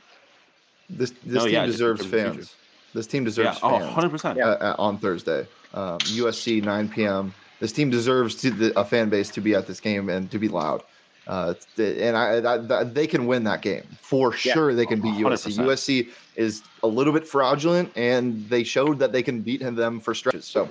[0.89, 2.55] this this No, team yeah, deserves terms of the fans.
[2.93, 4.37] This team yeah, deserves oh, fans 100 percent.
[4.37, 4.49] Yeah.
[4.49, 5.47] uh, uh, on Thursday.
[5.73, 7.33] Um, USC 9 p.m.
[7.59, 10.37] This team deserves to, the, a fan base to be at this game and to
[10.37, 10.83] be loud.
[11.27, 14.53] Uh, and I, I, I, they can win that game for Yeah.
[14.53, 14.73] sure.
[14.73, 15.57] They can beat USC.
[15.57, 15.65] 100%.
[15.65, 20.13] USC is a little bit fraudulent, and they showed that they can beat them for
[20.13, 20.45] stretches.
[20.45, 20.69] So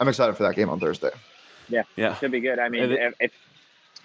[0.00, 1.10] I'm excited for that game on Thursday.
[1.68, 2.58] Yeah, yeah, Should be good.
[2.58, 3.32] I mean, it- if, if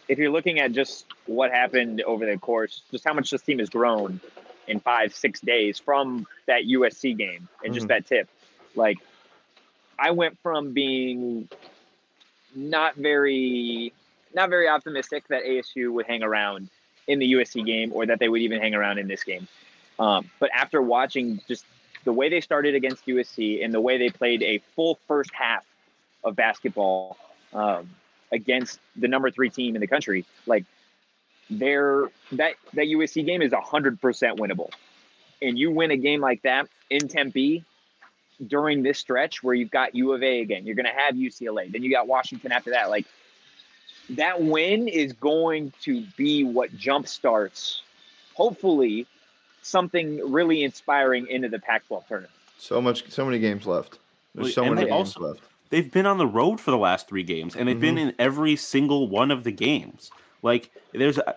[0.09, 3.59] if you're looking at just what happened over the course, just how much this team
[3.59, 4.21] has grown
[4.67, 7.89] in five, six days from that USC game and just Mhm.
[7.89, 8.29] that tip,
[8.75, 8.97] like
[9.99, 11.49] I went from being
[12.55, 13.91] not very
[14.37, 16.69] not very optimistic that ASU would hang around
[17.07, 19.47] in the USC game or that they would even hang around in this game.
[19.99, 21.65] Um, but after watching just
[22.05, 25.65] the way they started against USC and the way they played a full first half
[26.23, 27.17] of basketball
[27.53, 27.89] um,
[28.31, 30.65] against the number three team in the country, like
[31.49, 34.69] they're that that USC game is hundred percent winnable,
[35.41, 37.63] and you win a game like that in Tempe
[38.45, 41.71] during this stretch where you've got U of A again, you're going to have UCLA,
[41.71, 42.89] then you got Washington after that.
[42.89, 43.07] Like
[44.11, 47.81] that win is going to be what jumpstarts,
[48.33, 49.05] hopefully,
[49.61, 52.33] something really inspiring into the Pac-12 tournament.
[52.57, 53.99] So much, so many games left.
[54.33, 55.41] There's so and many they games also- left.
[55.69, 58.09] they've been on the road for the last three games, and they've been mm-hmm.
[58.09, 60.11] in every single one of the games.
[60.41, 61.35] Like, there's, a,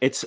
[0.00, 0.24] it's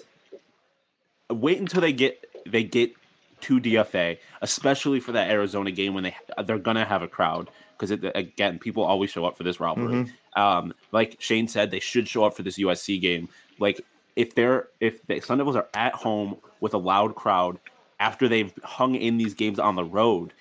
[1.29, 2.93] wait until they get they get
[3.41, 7.91] to DFA, especially for that Arizona game when they they're gonna have a crowd because
[7.91, 10.09] again, people always show up for this rivalry.
[10.35, 13.29] Um, like Shane said, they should show up for this USC game.
[13.59, 13.81] Like,
[14.15, 17.59] if they're if the Sun Devils are at home with a loud crowd
[17.99, 20.33] after they've hung in these games on the road,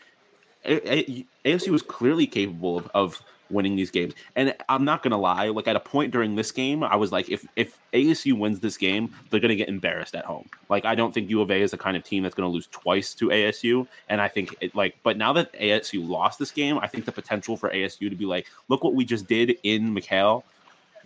[0.64, 4.14] A- A- ASU was clearly capable of, of winning these games.
[4.35, 7.28] And I'm not gonna lie, like at a point during this game, I was like,
[7.28, 10.48] if if ASU wins this game, they're gonna get embarrassed at home.
[10.68, 12.66] Like I don't think U of A is the kind of team that's gonna lose
[12.68, 13.87] twice to ASU.
[14.09, 17.12] And I think it like, but now that ASU lost this game, I think the
[17.12, 20.42] potential for ASU to be like, look what we just did in McKale.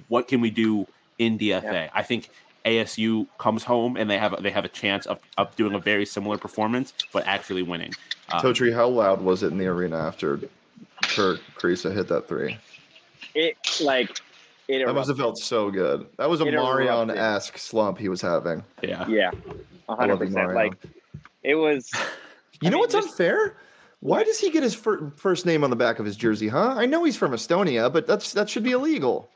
[0.09, 0.87] What can we do
[1.19, 1.73] in DFA?
[1.73, 1.91] Yeah.
[1.95, 2.31] I think
[2.67, 6.05] ASU comes home and they have they have a chance of, of doing a very
[6.05, 7.93] similar performance, but actually winning.
[8.33, 10.41] Um, Totri, how loud was it in the arena after
[11.05, 12.59] Kerr Kriisa hit that three?
[13.35, 14.21] It like
[14.69, 16.07] it That must have felt so good.
[16.19, 18.65] That was a Marreon esque slump he was having.
[18.83, 19.07] yeah.
[19.09, 19.31] yeah,
[19.89, 20.53] hundred percent.
[20.55, 20.75] Like
[21.43, 21.91] it was.
[22.63, 23.59] You I know mean, what's this- unfair?
[24.01, 26.75] Why does he get his fir- first name on the back of his jersey, huh?
[26.75, 29.29] I know he's from Estonia, but that's that should be illegal.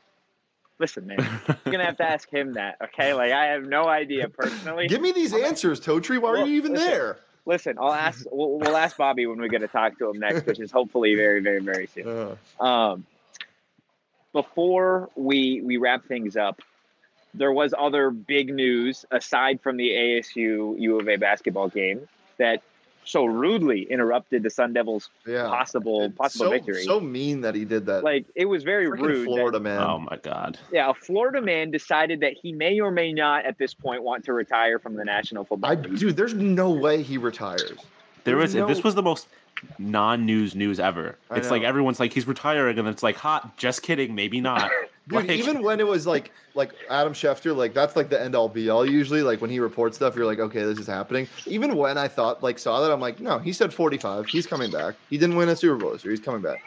[0.81, 2.75] Listen, man, you're gonna have to ask him that.
[2.83, 4.87] Okay, like I have no idea personally.
[4.87, 6.19] Give me these answers, Totri.
[6.19, 6.89] Why Well, are you even listen.
[6.89, 7.17] there?
[7.45, 8.25] Listen, I'll ask.
[8.31, 11.13] We'll, we'll ask Bobby when we get to talk to him next, which is hopefully
[11.15, 12.35] very, very, very soon.
[12.59, 13.05] Uh, Um,
[14.33, 16.61] before we we wrap things up,
[17.33, 22.61] there was other big news aside from the ASU U of A basketball game that
[23.03, 25.47] so rudely interrupted the Sun Devils' yeah.
[25.47, 26.83] possible It's possible so, victory.
[26.83, 28.03] So mean that he did that.
[28.03, 29.19] like it was very Freaking rude.
[29.19, 29.81] that- Florida man.
[29.81, 30.57] Oh my god.
[30.71, 34.23] yeah, a Florida man decided that he may or may not at this point want
[34.25, 35.97] to retire from the National Football I League.
[35.99, 37.71] dude, there's no way he retires.
[38.23, 39.27] There There's was no- this was the most
[39.79, 41.17] non-news news ever.
[41.29, 43.57] I It's like everyone's like he's retiring, and it's like, hot.
[43.57, 44.69] Just kidding, maybe not.
[45.07, 48.35] Dude, Like- even when it was like like Adam Schefter, like that's like the end
[48.35, 48.85] all be all.
[48.87, 51.27] Usually, like when he reports stuff, you're like, okay, this is happening.
[51.47, 54.27] Even when I thought like saw that, I'm like, no, he said 45.
[54.27, 54.95] He's coming back.
[55.09, 56.11] He didn't win a Super Bowl this year.
[56.11, 56.63] He's coming back.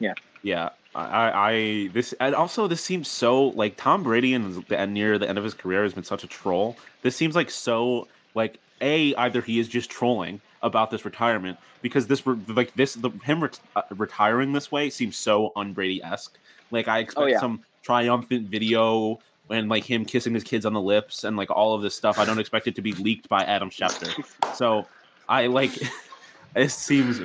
[0.00, 0.70] Yeah, Yeah.
[0.96, 5.28] I, I this and also this seems so like Tom Brady and, and near the
[5.28, 6.76] end of his career has been such a troll.
[7.02, 12.06] This seems like so like a either he is just trolling about this retirement because
[12.06, 16.38] this like this the him ret- uh, retiring this way seems so un-Brady esque.
[16.70, 17.40] Like I expect yeah.
[17.40, 19.20] some triumphant video
[19.50, 22.18] and like him kissing his kids on the lips and like all of this stuff.
[22.18, 24.10] I don't expect it to be leaked by Adam Schefter.
[24.54, 24.86] So
[25.28, 25.72] I like
[26.56, 27.20] it seems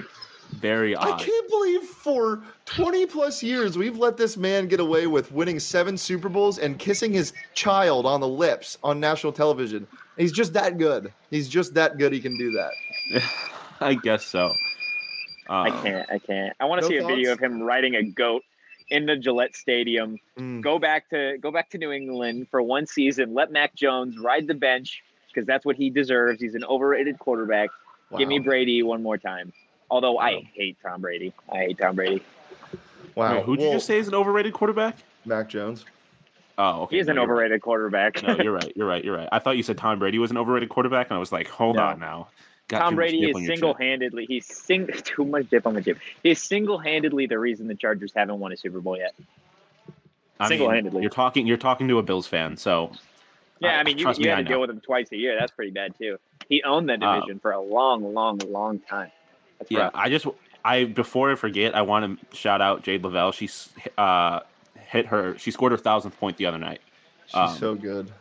[0.54, 1.08] very odd.
[1.22, 5.60] I can't believe for 20 plus years we've let this man get away with winning
[5.60, 9.86] seven Super Bowls and kissing his child on the lips on national television.
[10.18, 11.14] He's just that good.
[11.30, 12.12] He's just that good.
[12.12, 13.22] He can do that.
[13.80, 14.52] I guess so.
[15.48, 16.10] I Um, can't.
[16.12, 16.56] I can't.
[16.60, 18.44] I want to no see a video of him riding a goat
[18.90, 20.18] in the Gillette Stadium.
[20.38, 20.62] Mm.
[20.62, 23.34] Go back to go back to New England for one season.
[23.34, 26.42] Let Mac Jones ride the bench because that's what he deserves.
[26.42, 27.70] He's an overrated quarterback.
[28.18, 29.54] Give me Brady one more time.
[29.92, 31.34] Although I hate Tom Brady.
[31.52, 32.24] I hate Tom Brady.
[33.16, 33.36] Wow.
[33.38, 34.98] Wait, who'd you Well, just say is an overrated quarterback?
[35.26, 35.86] Mac Jones.
[36.58, 36.96] Oh, okay.
[36.96, 37.32] He is no, an you're right.
[37.34, 38.24] overrated quarterback.
[38.24, 38.74] No, you're right.
[38.76, 39.04] You're right.
[39.04, 39.30] You're right.
[39.32, 41.76] I thought you said Tom Brady was an overrated quarterback, and I was like, hold
[41.78, 41.84] No.
[41.84, 42.28] on now.
[42.70, 45.98] Got Tom Brady is single-handedly he's sing too much dip on the chip.
[46.24, 49.14] He's single handedly the reason the Chargers haven't won a Super Bowl yet.
[50.40, 51.02] I mean, single-handedly.
[51.02, 51.46] You're talking.
[51.48, 52.92] You're talking to a Bills fan, so
[53.60, 55.18] Yeah, I- I, mean you, trust you me, had to deal with him twice a
[55.18, 55.36] year.
[55.38, 56.18] That's pretty bad too.
[56.48, 59.12] He owned that Uh, division for a long, long, long time.
[59.58, 59.80] That's yeah.
[59.80, 59.92] rough.
[59.96, 60.26] I just
[60.64, 63.34] I before I forget, I want to shout out Jade Loville.
[63.34, 64.42] She's uh
[64.80, 65.38] hit her.
[65.40, 66.82] She scored her thousandth point the other night.
[67.26, 68.12] She's Um, so good.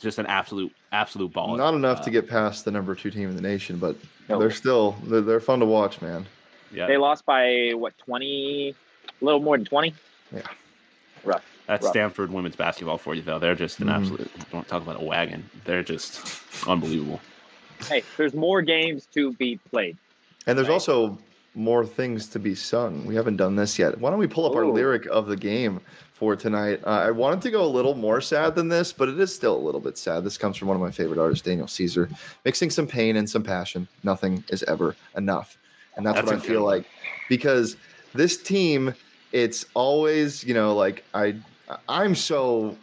[0.00, 1.56] Just an absolute absolute ball.
[1.56, 3.96] Not enough Uh, to get past the number two team in the nation, but
[4.28, 4.38] No.
[4.38, 6.26] they're still they're, they're fun to watch, man.
[6.72, 8.74] Yeah, They lost by what twenty,
[9.20, 9.94] a little more than twenty.
[10.34, 10.42] Yeah.
[11.24, 11.44] Rough.
[11.66, 11.92] That's rough.
[11.92, 13.38] Stanford women's basketball for you, though.
[13.38, 13.96] They're just an Mhm.
[13.96, 14.30] absolute.
[14.52, 15.48] Don't talk about a wagon.
[15.64, 17.20] They're just unbelievable.
[17.88, 19.96] Hey, there's more games to be played.
[20.46, 20.74] And there's Right.
[20.74, 21.18] also
[21.56, 23.04] more things to be sung.
[23.06, 23.98] We haven't done this yet.
[23.98, 25.80] Why don't we pull up our lyric of the game
[26.12, 26.80] for tonight?
[26.84, 29.56] Uh, I wanted to go a little more sad than this, but it is still
[29.56, 30.22] a little bit sad.
[30.22, 32.10] This comes from one of my favorite artists, Daniel Caesar,
[32.44, 33.88] mixing some pain and some passion.
[34.04, 35.56] Nothing is ever enough,
[35.96, 36.76] and that's, That's what I feel one.
[36.76, 36.86] like
[37.30, 37.76] because
[38.12, 38.94] this team,
[39.32, 41.36] it's always you know like I
[41.88, 42.76] I'm so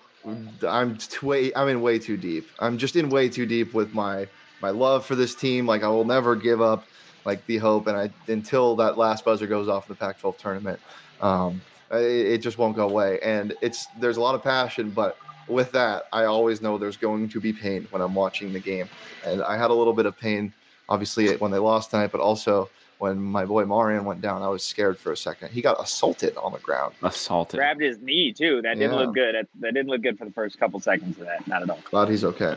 [0.67, 2.49] I'm too way I'm in way too deep.
[2.59, 4.27] I'm just in way too deep with my
[4.61, 5.67] my love for this team.
[5.67, 6.85] Like I will never give up
[7.25, 10.79] like the hope, and I until that last buzzer goes off in the Pac-12 tournament,
[11.21, 13.19] um, it, it just won't go away.
[13.21, 17.29] And it's there's a lot of passion, but with that, I always know there's going
[17.29, 18.89] to be pain when I'm watching the game,
[19.25, 20.53] and I had a little bit of pain,
[20.89, 24.63] obviously when they lost tonight, but also when my boy Marreon went down, I was
[24.63, 25.49] scared for a second.
[25.51, 26.93] He got assaulted on the ground.
[27.01, 27.57] Assaulted.
[27.57, 28.61] Grabbed his knee too.
[28.61, 28.99] That didn't Yeah.
[29.05, 29.35] look good.
[29.35, 31.45] That, that didn't look good for the first couple seconds of that.
[31.45, 31.79] Not at all.
[31.89, 32.55] Glad he's okay.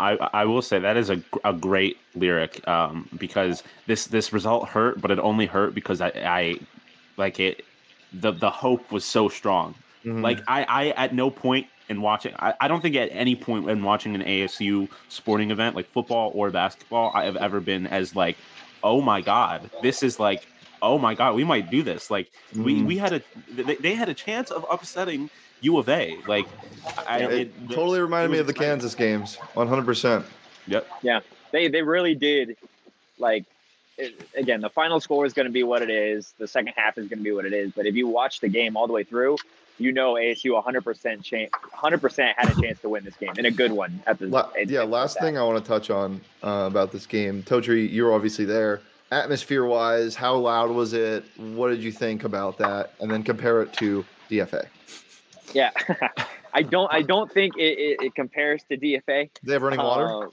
[0.00, 4.68] I, I will say that is a, a great lyric um, because this this result
[4.68, 6.58] hurt, but it only hurt because I, I
[7.16, 7.64] like it.
[8.12, 9.74] The the hope was so strong.
[10.04, 10.22] Mhm.
[10.22, 13.64] Like I, I at no point in watching, I, I don't think at any point
[13.64, 18.14] when watching an ASU sporting event like football or basketball, I have ever been as
[18.14, 18.36] like,
[18.84, 20.46] oh my god, this is like,
[20.80, 22.10] oh my god, we might do this.
[22.10, 22.86] Like we, Mhm.
[22.86, 25.28] we had a they, they had a chance of upsetting
[25.60, 26.16] U of A.
[26.26, 26.46] Like
[27.08, 28.70] I, it, it- totally reminded it me of the exciting.
[28.72, 29.84] Kansas games, 100.
[29.84, 30.24] percent
[30.66, 30.86] Yep.
[31.02, 31.20] Yeah,
[31.52, 32.56] they they really did.
[33.18, 33.44] Like
[33.96, 36.34] it, again, the final score is going to be what it is.
[36.38, 37.72] The second half is going to be what it is.
[37.74, 39.36] But if you watch the game all the way through,
[39.78, 43.32] you know ASU 100 percent chance, 100 percent had a chance to win this game
[43.38, 44.00] and a good one.
[44.06, 45.22] At the La- at- yeah, at last that.
[45.24, 48.80] thing I want to touch on uh, about this game, Totri, you were obviously there.
[49.10, 51.24] Atmosphere wise, how loud was it?
[51.38, 52.92] What did you think about that?
[53.00, 54.66] And then compare it to DFA.
[55.54, 55.70] Yeah,
[56.54, 59.30] I don't I don't think it, it, it compares to DFA.
[59.32, 60.26] Do they have running water?
[60.26, 60.30] Uh,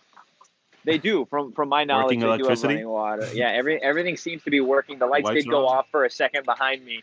[0.84, 2.74] they do, from from my knowledge, Working they do have electricity?
[2.76, 3.30] running water.
[3.34, 5.00] Yeah, every everything seems to be working.
[5.00, 5.78] The lights, Lights did go on?
[5.78, 7.02] off for a second behind me,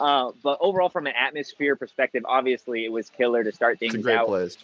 [0.00, 3.94] uh, but overall, from an atmosphere perspective, obviously it was killer to start things It's
[3.94, 4.26] a things great out.
[4.26, 4.56] place.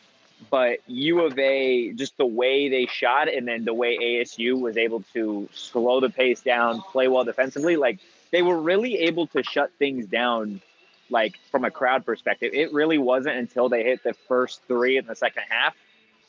[0.51, 4.77] But U of A, just the way they shot, and then the way ASU was
[4.77, 8.01] able to slow the pace down, play well defensively, like
[8.33, 10.61] they were really able to shut things down.
[11.11, 15.07] Like from a crowd perspective, it really wasn't until they hit the first three in
[15.07, 15.75] the second half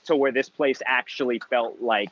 [0.05, 2.09] to where this place actually felt like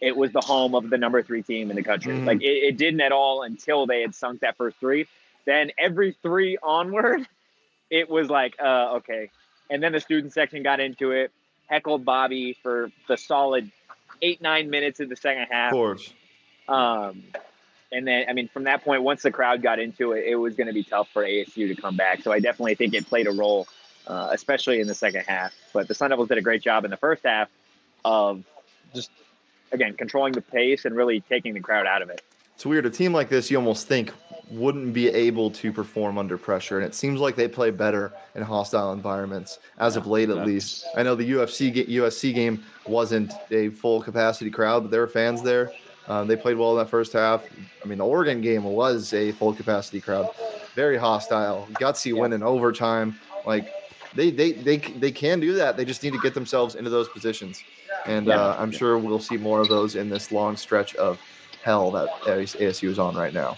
[0.00, 2.14] it was the home of the number three team in the country.
[2.14, 2.26] Mhm.
[2.26, 5.06] Like it, it didn't at all until they had sunk that first three.
[5.44, 7.26] Then every three onward,
[7.90, 9.30] it was like, uh, okay.
[9.68, 11.32] And then the student section got into it,
[11.66, 13.70] heckled Bobby for the solid
[14.22, 15.72] eight, nine minutes in the second half.
[15.72, 16.12] Of course.
[16.68, 17.24] Um,
[17.92, 20.54] and then I mean, from that point, once the crowd got into it, it was
[20.54, 22.22] going to be tough for ASU to come back.
[22.22, 23.66] So I definitely think it played a role,
[24.06, 25.52] uh, especially in the second half.
[25.72, 27.48] But the Sun Devils did a great job in the first half
[28.04, 28.44] of
[28.94, 29.10] just
[29.72, 32.22] again controlling the pace and really taking the crowd out of it.
[32.54, 32.84] It's weird.
[32.86, 34.12] A team like this, you almost think
[34.50, 38.42] wouldn't be able to perform under pressure, and it seems like they play better in
[38.42, 40.84] hostile environments as of late, at least.
[40.96, 45.40] I know the UFC USC game wasn't a full capacity crowd, but there were fans
[45.40, 45.72] there.
[46.10, 47.44] Um, they played well in that first half.
[47.84, 50.28] I mean, the Oregon game was a full capacity crowd,
[50.74, 52.20] very hostile, gutsy yeah.
[52.20, 53.16] win in overtime.
[53.46, 53.72] Like
[54.16, 55.76] they they they they can do that.
[55.76, 57.62] They just need to get themselves into those positions,
[58.06, 58.40] and yeah.
[58.40, 61.20] uh, I'm sure we'll see more of those in this long stretch of
[61.62, 63.56] hell that ASU is on right now.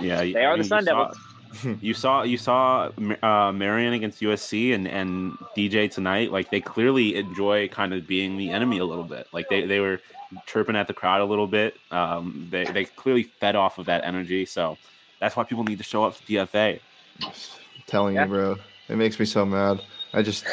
[0.00, 1.18] Yeah, they I are mean, the Sun Devils.
[1.80, 6.30] you saw you saw uh, Marreon against USC and and DJ tonight.
[6.30, 9.26] Like they clearly enjoy kind of being the enemy a little bit.
[9.32, 10.00] Like they they were
[10.46, 11.76] chirping at the crowd a little bit.
[11.90, 14.46] Um, they they clearly fed off of that energy.
[14.46, 14.78] So
[15.18, 16.80] that's why people need to show up to DFA.
[17.22, 17.32] I'm
[17.86, 18.24] telling yeah.
[18.24, 18.56] you, bro,
[18.88, 19.82] it makes me so mad.
[20.12, 20.44] I just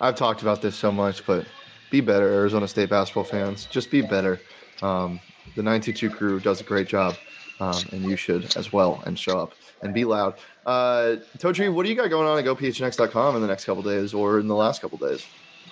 [0.00, 1.46] I've talked about this so much, but
[1.90, 3.66] be better, Arizona State basketball fans.
[3.66, 4.40] Just be better.
[4.82, 5.20] Um,
[5.54, 7.16] the 922 crew does a great job,
[7.60, 10.34] um, and you should as well and show up and be loud.
[10.64, 14.14] Uh, Totri, what do you got going on at gophnx.com in the next couple days
[14.14, 15.24] or in the last couple days?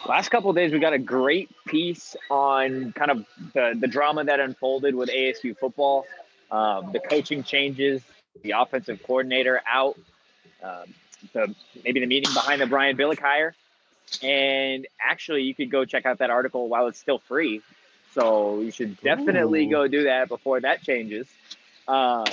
[0.07, 4.39] Last couple days, we got a great piece on kind of the, the drama that
[4.39, 6.07] unfolded with ASU football,
[6.51, 8.03] um, the coaching changes,
[8.43, 9.99] the offensive coordinator out,
[10.63, 10.93] um,
[11.33, 13.55] the maybe the meeting behind the Brian Billick hire.
[14.23, 17.63] And actually, you could go check out that article while it's still free.
[18.13, 19.71] So you should definitely Ooh.
[19.71, 21.27] go do that before that changes.
[21.89, 22.27] Um,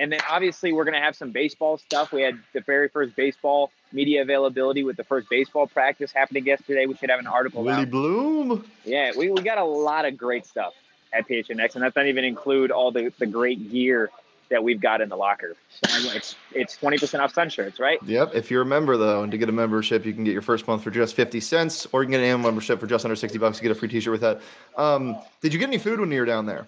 [0.00, 2.10] and then obviously we're going to have some baseball stuff.
[2.10, 6.86] We had the very first baseball media availability with the first baseball practice happening yesterday.
[6.86, 7.62] We should have an article.
[7.62, 7.90] Willie out.
[7.90, 8.64] Bloom.
[8.84, 10.72] Yeah, we, we got a lot of great stuff
[11.12, 14.10] at PHNX, and that's not even include all the, the great gear
[14.48, 15.54] that we've got in the locker.
[15.68, 18.02] So it's it's twenty percent off sun shirts, right?
[18.02, 18.34] Yep.
[18.34, 20.66] If you're a member though, and to get a membership, you can get your first
[20.66, 23.14] month for just fifty cents, or you can get an annual membership for just under
[23.14, 23.58] sixty bucks.
[23.58, 24.40] You get a free T-shirt with that.
[24.76, 26.66] Um, did you get any food when you were down there?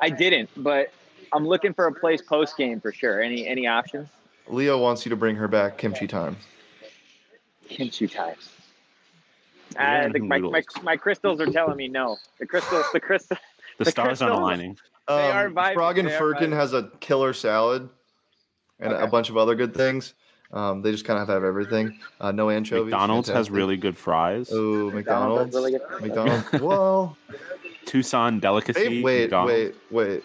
[0.00, 0.92] I didn't, but
[1.32, 3.22] I'm looking for a place post game for sure.
[3.22, 4.08] Any any options?
[4.48, 6.36] Leo wants you to bring her back kimchi time.
[7.68, 8.34] Kimchi time.
[9.78, 12.18] Uh, the, my, my, my crystals are telling me no.
[12.38, 13.38] The crystals, the crystal,
[13.78, 14.76] the, the stars crystals, aren't aligning.
[15.08, 15.74] Um, they are vibing.
[15.74, 17.88] Frog and Firkin has a killer salad
[18.78, 19.02] and okay.
[19.02, 20.12] a bunch of other good things.
[20.52, 21.98] Um, they just kind of have everything.
[22.20, 22.90] Uh, no anchovies.
[22.90, 23.50] McDonald's fantastic.
[23.52, 24.50] has really good fries.
[24.52, 25.54] Oh, McDonald's.
[25.54, 25.54] McDonald's.
[25.54, 26.60] Really McDonald's.
[26.60, 27.16] well,
[27.86, 28.96] Tucson delicacy.
[28.96, 29.50] Hey, wait, McDonald's.
[29.50, 30.24] wait, wait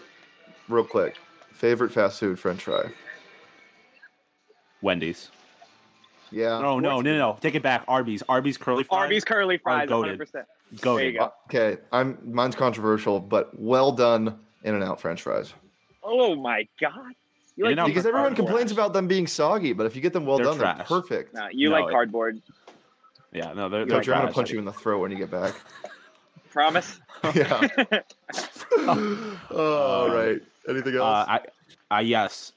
[0.68, 1.16] real quick.
[1.52, 2.90] Favorite fast food French fry?
[4.82, 5.30] Wendy's.
[6.30, 6.60] Yeah.
[6.60, 7.38] No, no, no, no.
[7.40, 7.84] Take it back.
[7.88, 8.22] Arby's.
[8.28, 8.98] Arby's curly fries.
[8.98, 9.88] Arby's curly fries.
[9.90, 10.44] Oh, 100%.
[10.76, 11.18] Goated.
[11.18, 11.32] Go.
[11.46, 15.54] Okay, I'm mine's controversial, but well done In and Out French fries.
[16.02, 17.14] Oh my god.
[17.56, 20.36] You like because everyone complains about them being soggy, but if you get them well
[20.36, 20.76] they're done, trash.
[20.76, 21.34] they're perfect.
[21.34, 22.40] No, you no, like cardboard.
[23.32, 23.84] Yeah, no, they're.
[23.84, 25.54] they're like I'm gonna punch you in the throat when you get back.
[26.50, 27.00] Promise.
[27.34, 27.68] yeah.
[29.50, 30.40] oh, right.
[30.68, 31.02] Anything else?
[31.02, 31.40] Uh, I,
[31.90, 32.52] I yes.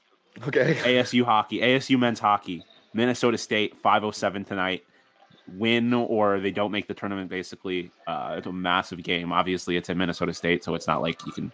[0.46, 0.74] Okay.
[0.74, 4.84] ASU hockey, ASU men's hockey, Minnesota State, five oh seven tonight.
[5.56, 7.28] Win or they don't make the tournament.
[7.28, 9.32] Basically, uh, it's a massive game.
[9.32, 11.52] Obviously, it's in Minnesota State, so it's not like you can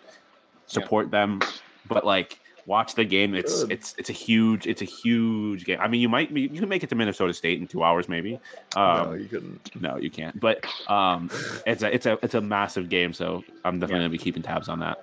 [0.67, 1.21] support yeah.
[1.21, 1.41] them.
[1.89, 3.35] But like, watch the game.
[3.35, 3.73] It's Good.
[3.73, 5.79] it's it's a huge it's a huge game.
[5.81, 8.09] I mean, you might be, you can make it to Minnesota State in two hours,
[8.09, 8.39] maybe.
[8.77, 9.81] Um, no, you couldn't.
[9.81, 10.39] No, you can't.
[10.39, 11.31] But um,
[11.67, 13.13] it's a it's a it's a massive game.
[13.13, 14.09] So I'm definitely yeah.
[14.09, 14.99] gonna be keeping tabs on that.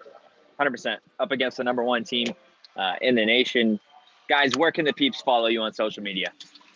[0.60, 2.28] 100% up against the number one team
[2.76, 3.80] uh, in the nation.
[4.28, 6.32] Guys, where can the peeps follow you on social media?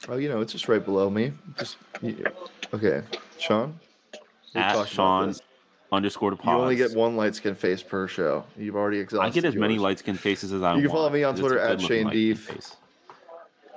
[0.08, 1.34] Oh, you know, it's just right below me.
[1.58, 1.78] Just
[2.74, 3.02] okay,
[3.38, 3.80] Shawn.
[4.56, 5.36] At Shawn
[5.92, 8.46] underscore to You only get one light skin face per show.
[8.58, 9.26] You've already exhausted.
[9.26, 9.62] I get as yours.
[9.62, 10.82] many light skin faces as I want.
[10.82, 12.50] You can follow me on Twitter at Shane Beef.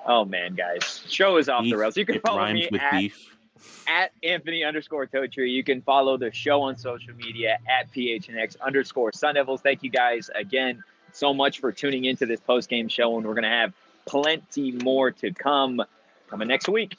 [0.07, 1.97] Oh man, guys, show is off beef, the rails.
[1.97, 3.32] You can follow me at beef
[3.87, 5.51] at Anthony underscore Totri.
[5.51, 9.61] You can follow the show on social media at PHNX underscore Sun Devils.
[9.61, 10.83] Thank you guys again
[11.13, 13.73] so much for tuning into this post game show, and we're going to have
[14.07, 15.83] plenty more to come
[16.29, 16.97] coming next week.